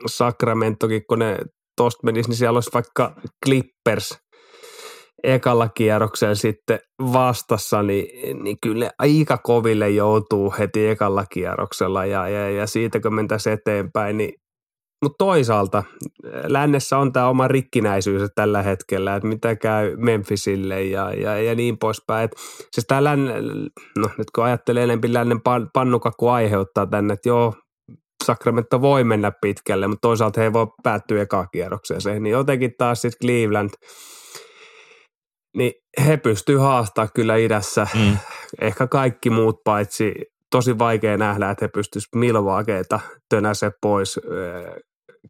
[0.07, 1.39] Sacramentokin, kun ne
[1.77, 4.19] tosta menisi, niin siellä olisi vaikka Clippers–
[5.27, 6.79] ekalla kierroksella sitten
[7.13, 13.15] vastassa, niin, niin kyllä aika koville joutuu heti ekalla kierroksella ja, ja, ja siitä kun
[13.15, 14.33] mentäisiin eteenpäin, niin
[15.03, 15.85] mutta toisaalta
[16.47, 21.79] lännessä on tämä oma rikkinäisyys tällä hetkellä, että mitä käy Memphisille ja, ja, ja niin
[21.79, 22.25] poispäin.
[22.25, 22.31] Et,
[22.73, 23.27] siis tämä län,
[23.99, 27.55] no nyt kun ajattelee enemmän lännen pan, pannukakku aiheuttaa tänne, että joo,
[28.25, 32.23] Sacramento voi mennä pitkälle, mutta toisaalta he ei voi päättyä ekaan kierrokseen.
[32.23, 33.71] Niin jotenkin taas sitten Cleveland–
[35.57, 35.73] niin
[36.07, 38.17] he pystyvät haastamaan kyllä idässä mm.
[38.61, 40.15] ehkä kaikki muut paitsi
[40.51, 44.21] tosi vaikea nähdä, että he pystyisivät Milvaakeita tönäse pois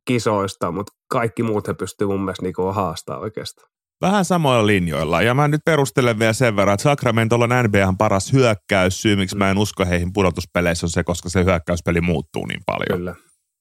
[0.05, 3.69] kisoista, mutta kaikki muut he pystyvät mun mielestä niinku haastamaan oikeastaan.
[4.01, 5.23] Vähän samoilla linjoilla.
[5.23, 9.03] Ja mä nyt perustelen vielä sen verran, että Sacramentolla on NBAn paras hyökkäys.
[9.03, 12.99] Syy, miksi mä en usko heihin pudotuspeleissä on se, koska se hyökkäyspeli muuttuu niin paljon.
[12.99, 13.15] Kyllä.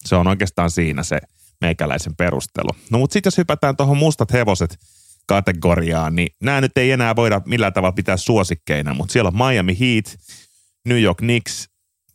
[0.05, 1.19] Se on oikeastaan siinä se
[1.61, 2.69] meikäläisen perustelu.
[2.91, 4.77] No mutta sitten jos hypätään tuohon mustat hevoset–
[5.27, 9.77] kategoriaan, niin nämä nyt ei enää voida millään tavalla pitää suosikkeina, mutta siellä on Miami
[9.79, 10.17] Heat,
[10.87, 11.69] New York Knicks,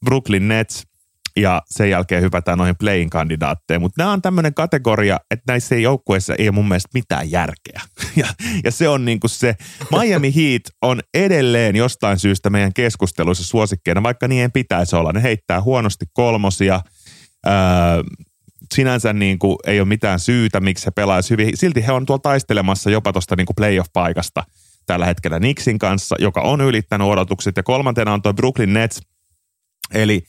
[0.04, 0.87] Brooklyn Nets
[1.36, 3.80] ja sen jälkeen hypätään noihin playing kandidaatteihin.
[3.80, 7.80] Mutta nämä on tämmöinen kategoria, että näissä joukkueissa ei ole mun mielestä mitään järkeä.
[8.16, 8.26] Ja,
[8.64, 9.54] ja se on niinku se,
[10.00, 15.12] Miami Heat on edelleen jostain syystä meidän keskusteluissa suosikkeina, vaikka niin ei pitäisi olla.
[15.12, 16.80] Ne heittää huonosti kolmosia,
[17.46, 17.52] öö,
[18.74, 21.56] sinänsä niin kuin ei ole mitään syytä, miksi he pelaisi hyvin.
[21.56, 24.42] Silti he on tuolla taistelemassa jopa tuosta niin playoff-paikasta
[24.86, 27.56] tällä hetkellä Nixin kanssa, joka on ylittänyt odotukset.
[27.56, 29.00] Ja kolmantena on tuo Brooklyn Nets.
[29.94, 30.22] Eli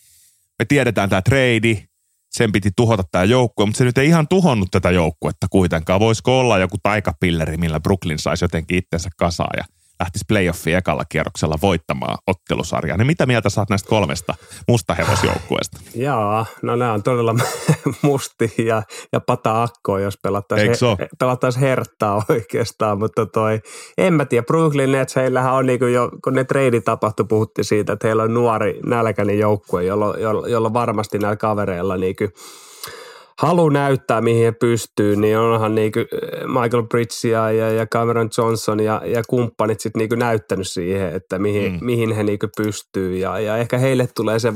[0.61, 1.83] me tiedetään tämä trade,
[2.31, 5.99] sen piti tuhota tämä joukkue, mutta se nyt ei ihan tuhonnut tätä joukkuetta kuitenkaan.
[5.99, 9.63] Voisiko olla joku taikapilleri, millä Brooklyn saisi jotenkin itsensä kasaan ja
[10.01, 12.97] lähtisi playoffiin ekalla kierroksella voittamaan ottelusarjaa.
[12.97, 14.33] Niin mitä mieltä saat näistä kolmesta
[14.67, 15.79] mustahevosjoukkueesta?
[15.95, 17.35] Joo, no nämä on todella
[18.01, 18.83] musti ja,
[19.13, 23.59] ja pata akkoa, jos pelattaisiin, he, pelattaisiin herttaa oikeastaan, mutta toi,
[23.97, 27.93] en mä tiedä, Brooklyn Nets, heillähän on niin jo, kun ne trade tapahtui, puhuttiin siitä,
[27.93, 32.29] että heillä on nuori nälkäinen joukkue, jolla, jolla, jolla varmasti näillä kavereilla niin kuin
[33.39, 38.29] halu näyttää, mihin he pystyy, niin onhan niin kuin eh, Michael Bridge ja, ja Cameron
[38.37, 41.79] Johnson ja, ja kumppanit sitten niin näyttänyt siihen, että mihin, mm.
[41.81, 43.17] mihin he niin pystyy.
[43.17, 44.53] Ja, ja ehkä heille tulee se,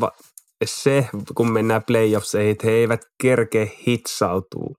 [0.66, 4.76] se, kun mennään playoffseihin, että he eivät kerke hitsautua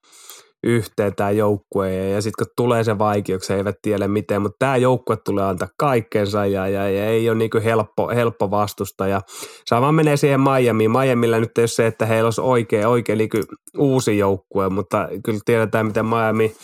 [0.67, 5.17] yhteen tämä joukkue ja sitten kun tulee se vaikeuksia, eivät tiedä miten, mutta tämä joukkue
[5.17, 9.21] tulee antaa kaikkensa ja, ja, ja ei ole niin helppo, helppo vastusta ja
[9.67, 10.91] sama menee siihen Miamiin.
[10.91, 13.31] Miamilla nyt ei ole se, että heillä olisi oikein, oikein niin
[13.79, 16.57] uusi joukkue, mutta kyllä tiedetään, miten Miami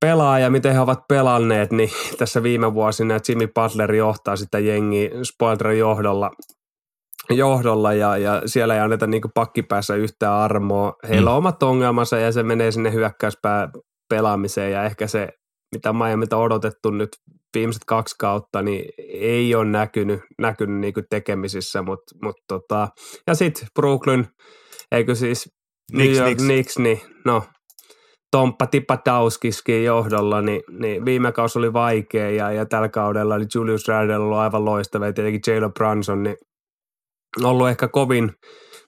[0.00, 5.10] pelaa ja miten he ovat pelanneet, niin tässä viime vuosina Jimmy Butler johtaa sitä jengiä
[5.22, 6.30] Spoilterin johdolla
[7.34, 10.92] johdolla ja, ja siellä ei anneta niin pakkipäässä yhtään armoa.
[11.08, 11.32] Heillä mm.
[11.32, 13.68] on omat ongelmansa ja se menee sinne hyökkäyspää
[14.10, 15.28] pelaamiseen ja ehkä se,
[15.74, 17.08] mitä Miamilta odotettu nyt
[17.56, 22.88] viimeiset kaksi kautta, niin ei ole näkynyt, näkynyt niin tekemisissä, mutta mut tota,
[23.26, 24.26] ja sitten Brooklyn,
[24.92, 25.48] eikö siis
[25.92, 27.42] New York Knicks, niin no,
[28.30, 33.88] Tomppa Tipatauskiskin johdolla, niin, niin viime kausi oli vaikea ja, ja tällä kaudella oli Julius
[33.88, 36.36] Randle ollut aivan loistava ja tietenkin Jalen Brunson, niin
[37.44, 38.32] ollut ehkä kovin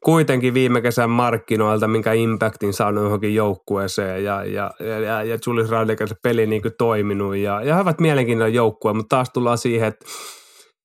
[0.05, 5.97] kuitenkin viime kesän markkinoilta, minkä impactin saanut johonkin joukkueeseen ja, ja, ja, ja Julius Randle
[6.07, 9.89] se peli niin kuin toiminut ja, ja he ovat mielenkiintoinen joukkue, mutta taas tullaan siihen,
[9.89, 10.07] että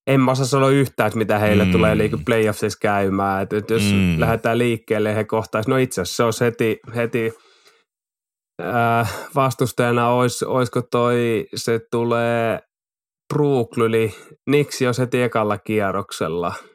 [0.07, 1.71] en mä osaa sanoa yhtään, että mitä heille mm.
[1.71, 3.43] tulee niin playoffsissa käymään.
[3.43, 4.19] Että, että jos mm.
[4.19, 7.33] lähdetään liikkeelle, he kohtaisivat, no itse asiassa se olisi heti, heti
[8.61, 12.59] äh, vastustajana, olisi, olisiko toi, se tulee
[13.33, 14.13] Brooklyn,
[14.49, 16.53] Niksi jos heti ekalla kierroksella–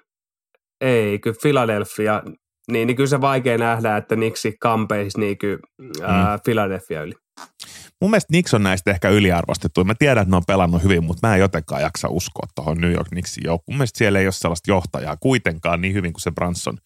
[0.80, 2.22] ei, kyllä Philadelphia,
[2.72, 5.58] niin, niin kyllä se vaikea nähdä, että Niksi kampeisi niin kuin,
[6.02, 6.40] ää, mm.
[6.44, 7.14] Philadelphia yli.
[8.00, 9.84] Mun mielestä Nix on näistä ehkä yliarvostettu.
[9.84, 12.92] Mä tiedän, että ne on pelannut hyvin, mutta mä en jotenkaan jaksa uskoa tuohon New
[12.92, 13.74] York Knicksin joukkuun.
[13.74, 16.78] Mun mielestä siellä ei ole sellaista johtajaa kuitenkaan niin hyvin kuin se Branson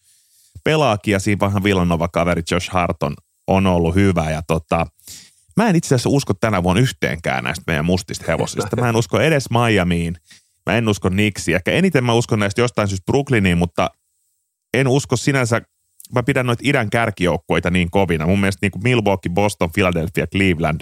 [0.63, 1.11] pelaakin.
[1.11, 3.13] Ja siinä vähän Villanova-kaveri Josh Harton
[3.47, 4.87] on ollut hyvä ja tota,
[5.57, 8.75] mä en itse asiassa usko tänä vuonna yhteenkään näistä meidän mustista hevosista.
[8.75, 10.17] Mä en usko edes Miamiin,
[10.69, 11.55] mä en usko Nixiin.
[11.55, 13.89] Ehkä eniten mä uskon näistä jostain syystä Brooklyniin, mutta
[14.73, 15.61] en usko sinänsä,
[16.13, 18.25] mä pidän noita idän kärkijoukkoita niin kovina.
[18.25, 20.81] Mun mielestä niin kuin Milwaukee, Boston, Philadelphia, Cleveland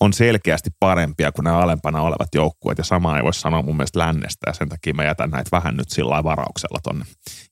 [0.00, 2.78] on selkeästi parempia kuin nämä alempana olevat joukkueet.
[2.78, 5.76] Ja sama ei voi sanoa mun mielestä lännestä ja sen takia mä jätän näitä vähän
[5.76, 7.04] nyt sillä varauksella tonne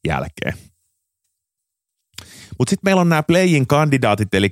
[0.07, 0.74] jälkeen.
[2.59, 4.51] Mutta sitten meillä on nämä playin kandidaatit, eli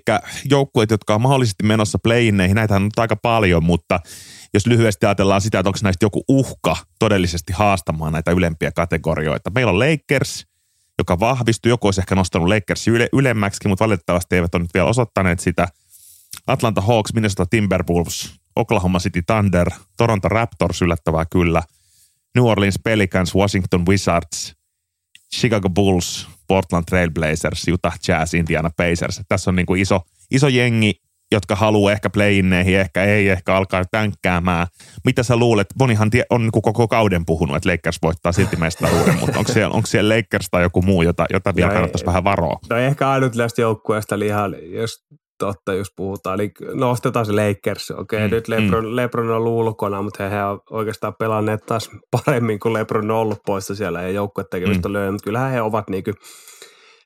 [0.51, 2.55] joukkueet, jotka on mahdollisesti menossa playinneihin.
[2.55, 4.01] Näitä on aika paljon, mutta
[4.55, 9.51] jos lyhyesti ajatellaan sitä, että onko näistä joku uhka todellisesti haastamaan näitä ylempiä kategorioita.
[9.51, 10.47] Meillä on Lakers,
[10.99, 11.71] joka vahvistui.
[11.71, 15.69] Joku olisi ehkä nostanut Lakers yle, ylemmäksi, mutta valitettavasti eivät ole nyt vielä osoittaneet sitä.
[16.47, 21.63] Atlanta Hawks, Minnesota Timberwolves, Oklahoma City Thunder, Toronto Raptors yllättävää kyllä,
[22.35, 24.55] New Orleans Pelicans, Washington Wizards,
[25.37, 29.21] Chicago Bulls, Portland Trailblazers, Utah Jazz, Indiana Pacers.
[29.29, 30.01] Tässä on niin kuin iso,
[30.31, 30.93] iso jengi,
[31.33, 34.67] jotka haluaa ehkä playinneihin, ehkä ei, ehkä alkaa tänkkäämään.
[35.05, 35.67] Mitä sä luulet?
[35.79, 39.53] Monihan tie, on niin kuin koko kauden puhunut, että Lakers voittaa silti mestaruuden, mutta onko
[39.53, 42.59] siellä, onko siellä Lakers tai joku muu, jota, jota vielä no kannattaisi vähän varoa?
[42.71, 45.05] No ehkä ainut näistä joukkueesta ihan, jos
[45.43, 46.41] totta, jos puhutaan.
[46.41, 47.91] Eli nostetaan se Lakers.
[47.91, 48.97] Okei, okay, mm, nyt Lebron, mm.
[48.97, 53.17] Lebron on ollut ulkona, mutta he, he on oikeastaan pelanneet taas paremmin kuin Lebron on
[53.17, 54.93] ollut poissa siellä ja joukkuet tekemistä mm.
[54.93, 55.23] löynyt.
[55.23, 56.11] Kyllähän he ovat niinku,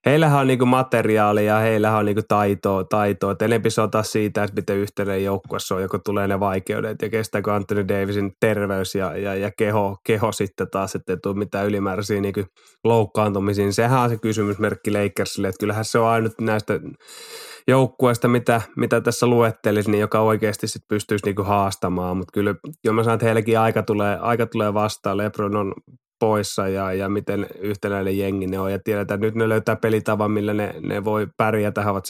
[0.06, 3.32] heillähän on niinku materiaalia ja heillähän on niinku taitoa, taitoa.
[3.32, 6.40] Et enempi se on taas siitä, että miten yhteinen joukkue se on, joko tulee ne
[6.40, 11.16] vaikeudet ja kestääkö Anthony Davisin terveys ja, ja, ja keho, keho sitten taas, että ei
[11.22, 12.44] tule mitään ylimääräisiä niinku
[12.84, 13.72] loukkaantumisiin.
[13.72, 16.80] Sehän on se kysymysmerkki Lakersille, että kyllähän se on ainut näistä
[17.68, 22.94] joukkueesta, mitä, mitä tässä luettelisin, niin joka oikeasti sit pystyisi niinku haastamaan, mutta kyllä, kyllä
[22.94, 25.16] mä sanon, että heillekin aika tulee, aika tulee vastaan.
[25.16, 25.74] Lebron on
[26.18, 28.72] poissa ja, ja miten yhtenäinen jengi ne on.
[28.72, 31.82] Ja tiedetään, että nyt ne löytää pelitavan, millä ne, ne voi pärjätä.
[31.82, 32.04] He ovat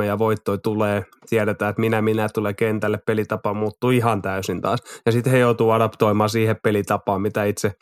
[0.00, 1.04] 7-3 ja voittoi tulee.
[1.28, 2.98] Tiedetään, että minä minä tulee kentälle.
[3.06, 4.80] Pelitapa muuttuu ihan täysin taas.
[5.06, 7.72] Ja sitten he joutuu adaptoimaan siihen pelitapaan, mitä itse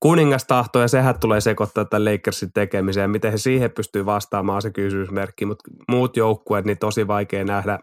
[0.00, 0.82] kuningas tahtoo.
[0.82, 3.10] Ja sehän tulee sekoittaa tämän Lakersin tekemiseen.
[3.10, 5.46] Miten he siihen pystyy vastaamaan se kysymysmerkki.
[5.46, 7.78] Mutta muut joukkueet, niin tosi vaikea nähdä,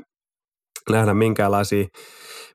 [0.89, 1.86] nähdä minkäänlaisia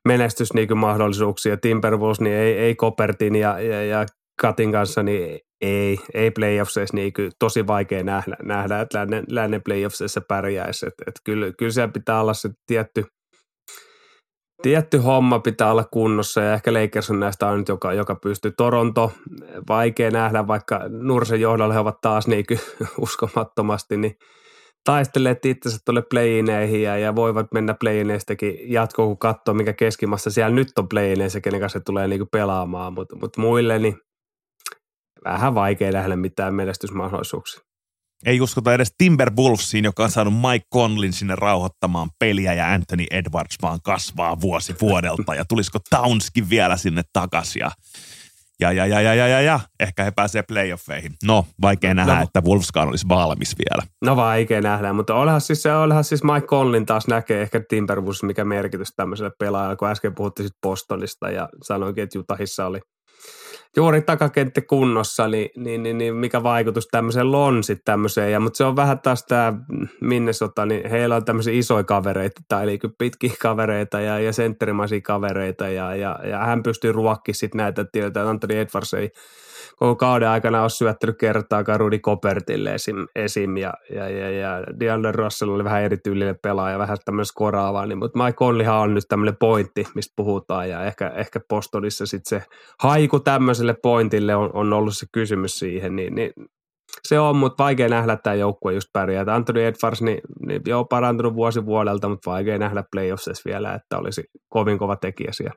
[0.07, 1.57] menestysmahdollisuuksia.
[1.57, 4.05] Timberwolves niin ei, ei Kopertin ja, ja, ja
[4.41, 9.61] Katin kanssa, niin ei, ei playoffseissa niin kyllä tosi vaikea nähdä, nähdä että lännen, lännen
[9.63, 10.85] playoffseissa pärjäisi.
[10.85, 13.05] Et, et kyllä, kyllä siellä pitää olla se tietty,
[14.63, 18.51] tietty homma pitää olla kunnossa ja ehkä Lakers on näistä ainut, joka, joka pystyy.
[18.57, 19.11] Toronto,
[19.67, 22.45] vaikea nähdä, vaikka Nursen johdolla he ovat taas niin
[23.01, 24.15] uskomattomasti, niin
[24.85, 30.55] taistelee itsensä tuolle playineihin ja, ja voivat mennä playineistäkin jatkoon, kun katsoo, mikä keskimassa siellä
[30.55, 33.97] nyt on playineissä, kenen kanssa se tulee niin pelaamaan, mutta mut muille niin
[35.25, 37.72] vähän vaikea nähdä mitään menestysmahdollisuuksia.
[38.25, 43.55] Ei uskota edes Timberwolvesiin, joka on saanut Mike Conlin sinne rauhoittamaan peliä ja Anthony Edwards
[43.61, 45.35] vaan kasvaa vuosi vuodelta.
[45.35, 47.71] Ja tulisiko Townskin vielä sinne takaisin ja
[48.59, 51.11] ja, ja, ja, ja, ja, ja, ja, ehkä he pääsee playoffeihin.
[51.23, 53.87] No, vaikea no, nähdä, no, että Wolfskaan olisi valmis vielä.
[54.01, 58.45] No vaikea nähdä, mutta olihan siis, olihan siis Mike Conlin taas näkee ehkä Timberwolves, mikä
[58.45, 62.79] merkitys tämmöiselle pelaajalle, kun äsken puhuttiin Bostonista ja sanoinkin, että Jutahissa oli
[63.75, 68.31] juuri takakenttä kunnossa, niin, niin, niin, niin mikä vaikutus tämmöiseen on sitten tämmöiseen.
[68.31, 69.53] Ja, mutta se on vähän taas tämä
[70.01, 75.69] Minnesota, niin heillä on tämmöisiä isoja kavereita, tai eli pitkiä kavereita ja, ja sentterimaisia kavereita,
[75.69, 79.11] ja, ja, ja hän pystyy ruokkimaan sitten näitä, että Anthony Edwards ei
[79.75, 83.07] koko kauden aikana ole syöttänyt kertaakaan Rudi Kopertille esim.
[83.15, 87.97] esim ja, ja, ja, ja DeAndre Russell oli vähän erityylinen pelaaja, vähän tämmöinen skoraava, niin,
[87.97, 92.45] mutta Mike Conleyhan on nyt tämmöinen pointti, mistä puhutaan, ja ehkä, ehkä Bostonissa sitten se
[92.79, 96.31] haiku tämmöiselle pointille on, on ollut se kysymys siihen, niin, niin
[97.07, 99.25] se on, mutta vaikea nähdä, tämä joukkue just pärjää.
[99.27, 104.23] Anthony Edwards, niin, niin joo, parantunut vuosi vuodelta, mutta vaikea nähdä playoffsissa vielä, että olisi
[104.49, 105.55] kovin kova tekijä siellä.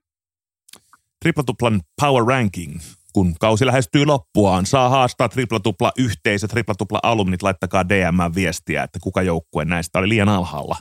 [1.23, 2.79] Triplatuplan Power Ranking
[3.17, 9.23] kun kausi lähestyy loppuaan, saa haastaa triplatupla yhteisö, triplatupla alumnit, laittakaa DM viestiä, että kuka
[9.23, 10.77] joukkue näistä oli liian alhaalla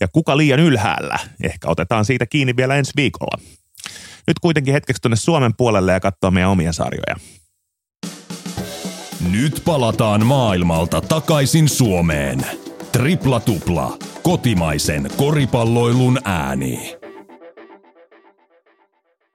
[0.00, 1.18] ja kuka liian ylhäällä.
[1.42, 3.42] Ehkä otetaan siitä kiinni vielä ensi viikolla.
[4.26, 7.16] Nyt kuitenkin hetkeksi tuonne Suomen puolelle ja katsoa meidän omia sarjoja.
[9.30, 12.46] Nyt palataan maailmalta takaisin Suomeen.
[12.92, 16.96] Tripla tupla, kotimaisen koripalloilun ääni.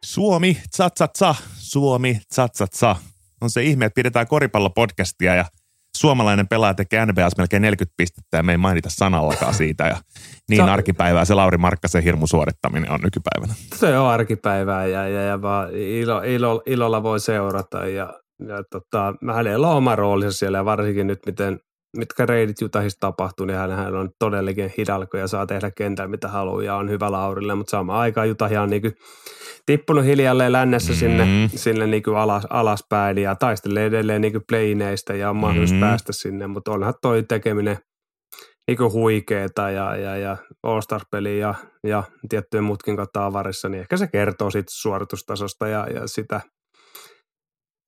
[0.06, 1.36] Suomi, tsa, tsa, tsa.
[1.76, 2.95] Suomi, tsa, tsa, tsa.
[3.41, 5.45] On se ihme, että pidetään koripallopodcastia ja
[5.97, 9.88] suomalainen pelaaja tekee NBAs melkein 40 pistettä ja me ei mainita sanallakaan siitä.
[9.88, 9.97] Ja
[10.49, 13.53] niin se, arkipäivää se Lauri Markkasen hirmu suorittaminen on nykypäivänä.
[13.76, 18.13] Se on arkipäivää ja, ja, ja vaan ilo, ilo, ilolla voi seurata ja,
[18.47, 21.59] ja tota, hänellä on oma roolinsa siellä ja varsinkin nyt miten
[21.98, 26.64] mitkä reidit Jutahissa tapahtuu, niin hän on todellinen hidalko ja saa tehdä kentällä mitä haluaa
[26.64, 28.96] ja on hyvä laurille, mutta samaan aikaan Jutahia on niin
[29.66, 31.00] tippunut hiljalleen lännessä mm-hmm.
[31.00, 35.89] sinne, sinne niin alas, alaspäin ja taistelee edelleen niin playneistä ja on mahdollisuus mm-hmm.
[35.89, 37.78] päästä sinne, mutta onhan toi tekeminen–
[38.68, 41.56] niin huikeeta ja, ja, ja All-Star-peli ja,
[41.88, 46.41] ja tiettyjen muutkin kautta avarissa, niin ehkä se kertoo siitä suoritustasosta ja, ja sitä,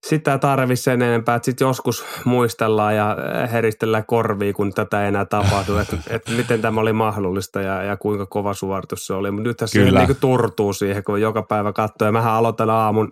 [0.09, 3.17] sitä tarvitsisi sen enempää, että sitten joskus muistellaan ja
[3.51, 7.97] heristellään korviin, kun tätä ei enää tapahdu, että, että miten tämä oli mahdollista ja, ja
[7.97, 9.31] kuinka kova suoritus se oli.
[9.31, 12.07] Mutta nythän se niin turtuu siihen, kun joka päivä katsoo.
[12.07, 13.11] Ja mähän aloitan aamun,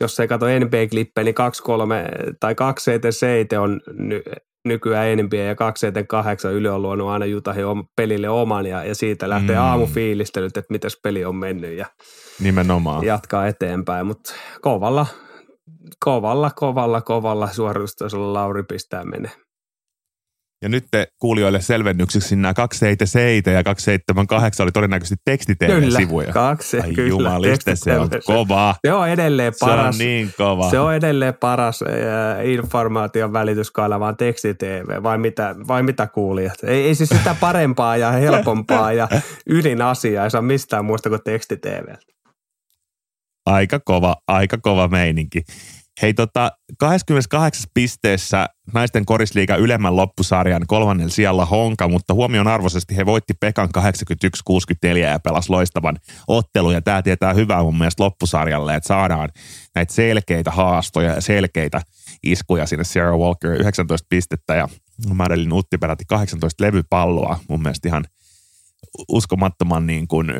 [0.00, 1.34] jos ei katso NBA-klippejä, niin
[2.32, 3.80] 2-3 tai 2 7 on
[4.64, 7.64] nykyään NBA ja 278 Yle on luonut aina Jutahin
[7.96, 9.62] pelille oman ja, ja siitä lähtee mm.
[9.62, 11.86] aamufiilistelyt, että miten peli on mennyt ja
[12.40, 13.04] Nimenomaan.
[13.04, 15.06] jatkaa eteenpäin, mutta kovalla,
[16.04, 19.32] kovalla, kovalla, kovalla suoritustasolla Lauri pistää menee.
[20.62, 26.24] Ja nyt te kuulijoille selvennyksiksi nämä 277 ja 278 oli todennäköisesti tekstitv-sivuja.
[26.24, 27.08] Kyllä, kaksi, Ai kyllä.
[27.08, 28.74] Jumaliste, se on kova.
[28.86, 29.96] Se on edelleen paras.
[29.96, 30.70] Se on niin kova.
[30.70, 36.64] Se on edelleen paras äh, informaation välityskanava on tekstitv, vai mitä, vai mitä kuulijat?
[36.64, 39.08] Ei, ei siis sitä parempaa ja helpompaa ja
[39.50, 41.94] ydinasiaa ei saa mistään muusta kuin tekstitv.
[43.46, 45.42] Aika kova, aika kova meininki.
[46.02, 53.06] Hei tota, 28 pisteessä naisten korisliiga ylemmän loppusarjan kolmannella sijalla Honka, mutta huomion arvoisesti he
[53.06, 56.74] voitti Pekan 81-64 ja pelasi loistavan ottelun.
[56.74, 59.28] Ja tämä tietää hyvää mun mielestä loppusarjalle, että saadaan
[59.74, 61.82] näitä selkeitä haastoja ja selkeitä
[62.22, 64.68] iskuja sinne Sarah Walker 19 pistettä ja
[65.14, 67.38] Madeline Utti peräti 18 levypalloa.
[67.48, 68.04] Mun mielestä ihan–
[69.08, 70.32] uskomattoman niin kuin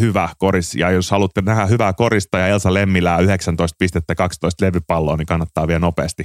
[0.00, 0.74] hyvä koris.
[0.74, 5.68] Ja jos haluatte nähdä hyvää korista ja Elsa Lemmilää 19 pistettä 12 levypalloa, niin kannattaa
[5.68, 6.24] vielä nopeasti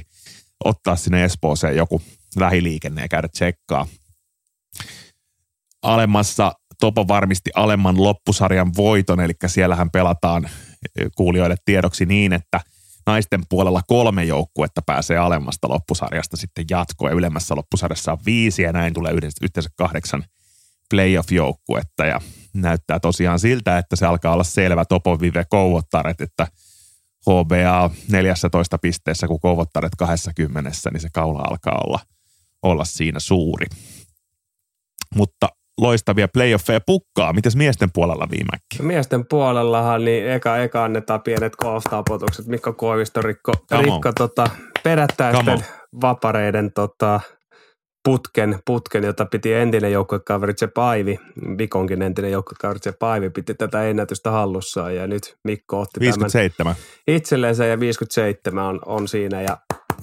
[0.64, 2.02] ottaa sinne Espooseen joku
[2.36, 3.86] lähiliikenne ja käydä tsekkaa.
[5.82, 6.52] Alemmassa
[6.82, 10.48] Topo varmisti alemman loppusarjan voiton, eli siellähän pelataan
[11.16, 12.60] kuulijoille tiedoksi niin, että
[13.06, 18.72] naisten puolella kolme joukkuetta pääsee alemmasta loppusarjasta sitten jatkoon ja ylemmässä loppusarjassa on viisi ja
[18.72, 19.12] näin tulee
[19.42, 20.24] yhteensä kahdeksan–
[20.92, 22.20] playoff-joukkuetta ja
[22.54, 26.46] näyttää tosiaan siltä, että se alkaa olla selvä Topo Vive Kouvottaret, että
[27.26, 32.00] HBA 14 pisteessä kuin Kouvottaret 20, niin se kaula alkaa olla,
[32.62, 33.66] olla siinä suuri.
[35.14, 37.32] Mutta loistavia playoffeja pukkaa.
[37.32, 38.86] Mites miesten puolella viimekin?
[38.86, 42.46] Miesten puolellahan niin eka, eka annetaan pienet golf-tapotukset.
[42.46, 44.50] Mikko Koivisto rikko, rikko tota,
[44.82, 45.64] perättäisten
[46.00, 47.20] vapareiden tota,
[48.04, 51.18] putken, putken, jota piti entinen joukkuekaveri Se Paivi,
[51.58, 56.74] Vikonkin entinen joukkuekaveri Se Paivi, piti tätä ennätystä hallussaan ja nyt Mikko otti 57.
[56.74, 56.76] tämän
[57.06, 59.56] itselleensä ja 57 on, on siinä ja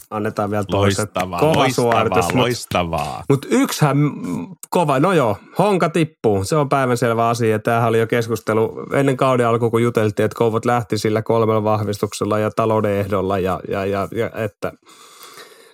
[0.09, 1.01] annetaan vielä toista.
[1.01, 2.33] Loistavaa, kova loistavaa, suoritus.
[2.33, 3.23] loistavaa.
[3.29, 3.97] Mutta mut yksihän
[4.69, 7.59] kova, no joo, honka tippuu, se on päivänselvä asia.
[7.59, 12.39] Tämähän oli jo keskustelu ennen kauden alkuun, kun juteltiin, että Kouvot lähti sillä kolmella vahvistuksella
[12.39, 14.71] ja talouden ehdolla ja, ja, ja, ja että–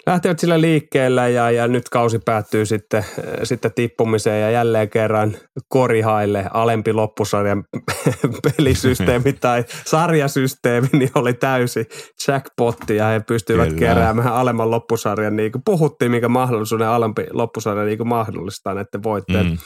[0.07, 3.05] lähtevät sillä liikkeellä ja, ja nyt kausi päättyy sitten,
[3.43, 5.35] sitten tippumiseen ja jälleen kerran
[5.69, 7.63] korihaille alempi loppusarjan
[8.57, 11.85] pelisysteemi tai sarjasysteemi niin oli täysi
[12.27, 13.79] jackpotti ja he pystyivät Kyllä.
[13.79, 19.45] keräämään alemman loppusarjan niin kuin puhuttiin, mikä mahdollisuuden alempi loppusarja niin kuin mahdollistaa näiden voitteen
[19.45, 19.57] mm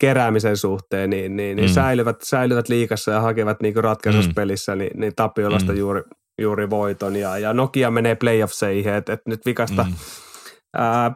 [0.00, 1.74] keräämisen suhteen, niin, niin, niin mm.
[1.74, 5.78] säilyvät, säilyvät liikassa ja hakevat niin ratkaisuspelissä pelissä, niin, niin Tapiolasta mm.
[5.78, 6.02] juuri
[6.40, 7.16] juuri voiton.
[7.16, 9.94] Ja, ja Nokia menee playoffseihin, että et nyt vikasta mm.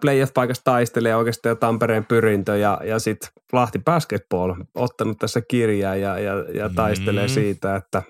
[0.01, 6.18] playoff-paikasta taistelee oikeastaan jo Tampereen pyrintö ja, ja sitten Lahti Basketball ottanut tässä kirjaa ja,
[6.18, 7.33] ja, ja taistelee mm.
[7.33, 8.03] siitä, että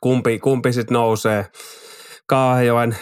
[0.00, 1.46] kumpi, kumpi sitten nousee
[2.28, 2.96] Kaajoen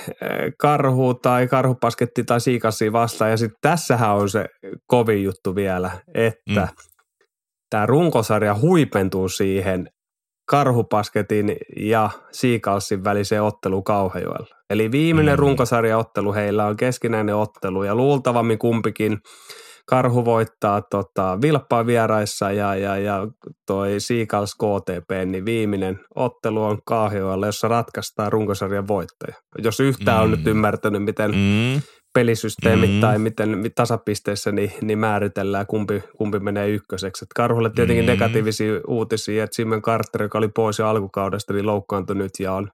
[0.58, 3.30] karhu tai karhupasketti tai siikassi vastaan.
[3.30, 4.46] Ja sitten tässähän on se
[4.86, 6.84] kovin juttu vielä, että mm.
[7.70, 9.88] tämä runkosarja huipentuu siihen
[10.46, 14.56] Karhupasketin ja Siikalsin väliseen ottelu Kauhajoella.
[14.70, 15.38] Eli viimeinen mm.
[15.38, 19.18] runkosarjaottelu heillä on keskinäinen ottelu ja luultavammin kumpikin
[19.86, 23.28] Karhu voittaa tota, Vilppaa vieraissa ja, ja, ja
[23.66, 29.34] toi Siikals KTP, niin viimeinen ottelu on Kauhajoella, jossa ratkaistaan runkosarjan voittaja.
[29.58, 30.24] Jos yhtään mm.
[30.24, 31.82] on nyt ymmärtänyt, miten mm
[32.14, 33.00] pelisysteemit mm-hmm.
[33.00, 37.24] tai miten tasapisteissä niin, niin määritellään, kumpi, kumpi menee ykköseksi.
[37.24, 38.12] Et Karhulle tietenkin mm-hmm.
[38.12, 42.68] negatiivisia uutisia, että Simon Carter, joka oli pois jo alkukaudesta, niin loukkaantui nyt ja on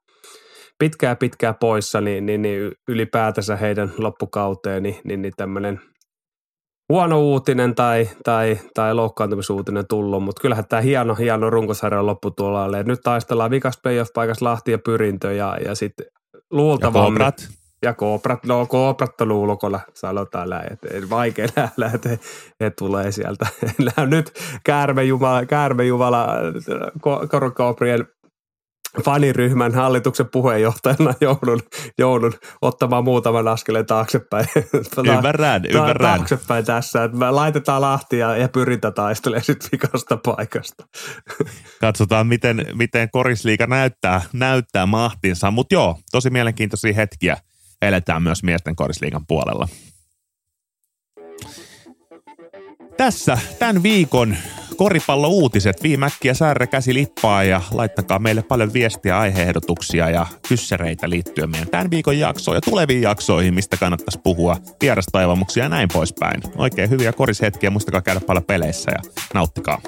[0.78, 5.80] pitkää pitkää poissa, niin, niin, niin ylipäätänsä heidän loppukauteen, niin, niin, niin tämmöinen
[6.88, 12.82] huono uutinen tai, tai, tai loukkaantumisuutinen tullut, mutta kyllähän tämä hieno, hieno runkosarjan lopputuolalle.
[12.82, 16.06] Nyt taistellaan vikas playoff-paikassa Lahti ja Pyrintö ja, ja sitten
[16.50, 17.22] luultavammin.
[17.22, 17.32] Ja
[17.82, 22.08] Ja kooprat, no kooprattelu ulkona sanotaan näin, että vaikea nähdä, että
[22.60, 23.46] he tulee sieltä.
[24.06, 24.32] Nyt
[24.64, 26.28] käärmejumala, käärmejumala
[27.30, 28.06] Korokooprien
[29.04, 31.60] faniryhmän hallituksen puheenjohtajana joudun,
[31.98, 34.46] joudun ottamaan muutaman askeleen taaksepäin.
[34.94, 36.16] Tota, ymmärrän, ymmärrän.
[36.16, 40.84] Taaksepäin tässä, että me laitetaan Lahti ja, ja pyrintä taistelee sitten vikasta paikasta.
[41.80, 47.36] Katsotaan, miten, miten korisliika näyttää, näyttää mahtinsa, mutta joo, tosi mielenkiintoisia hetkiä
[47.82, 49.68] eletään myös miesten korisliigan puolella.
[52.96, 54.36] Tässä tämän viikon
[54.76, 55.82] koripallouutiset.
[55.82, 61.90] Viimäkkiä Särre käsi lippaa ja laittakaa meille paljon viestiä, aiheehdotuksia ja kyssäreitä liittyen meidän tämän
[61.90, 66.42] viikon jaksoon ja tuleviin jaksoihin, mistä kannattaisi puhua, vierastaivamuksia ja näin poispäin.
[66.56, 69.80] Oikein hyviä korishetkiä, muistakaa käydä paljon peleissä ja nauttikaa.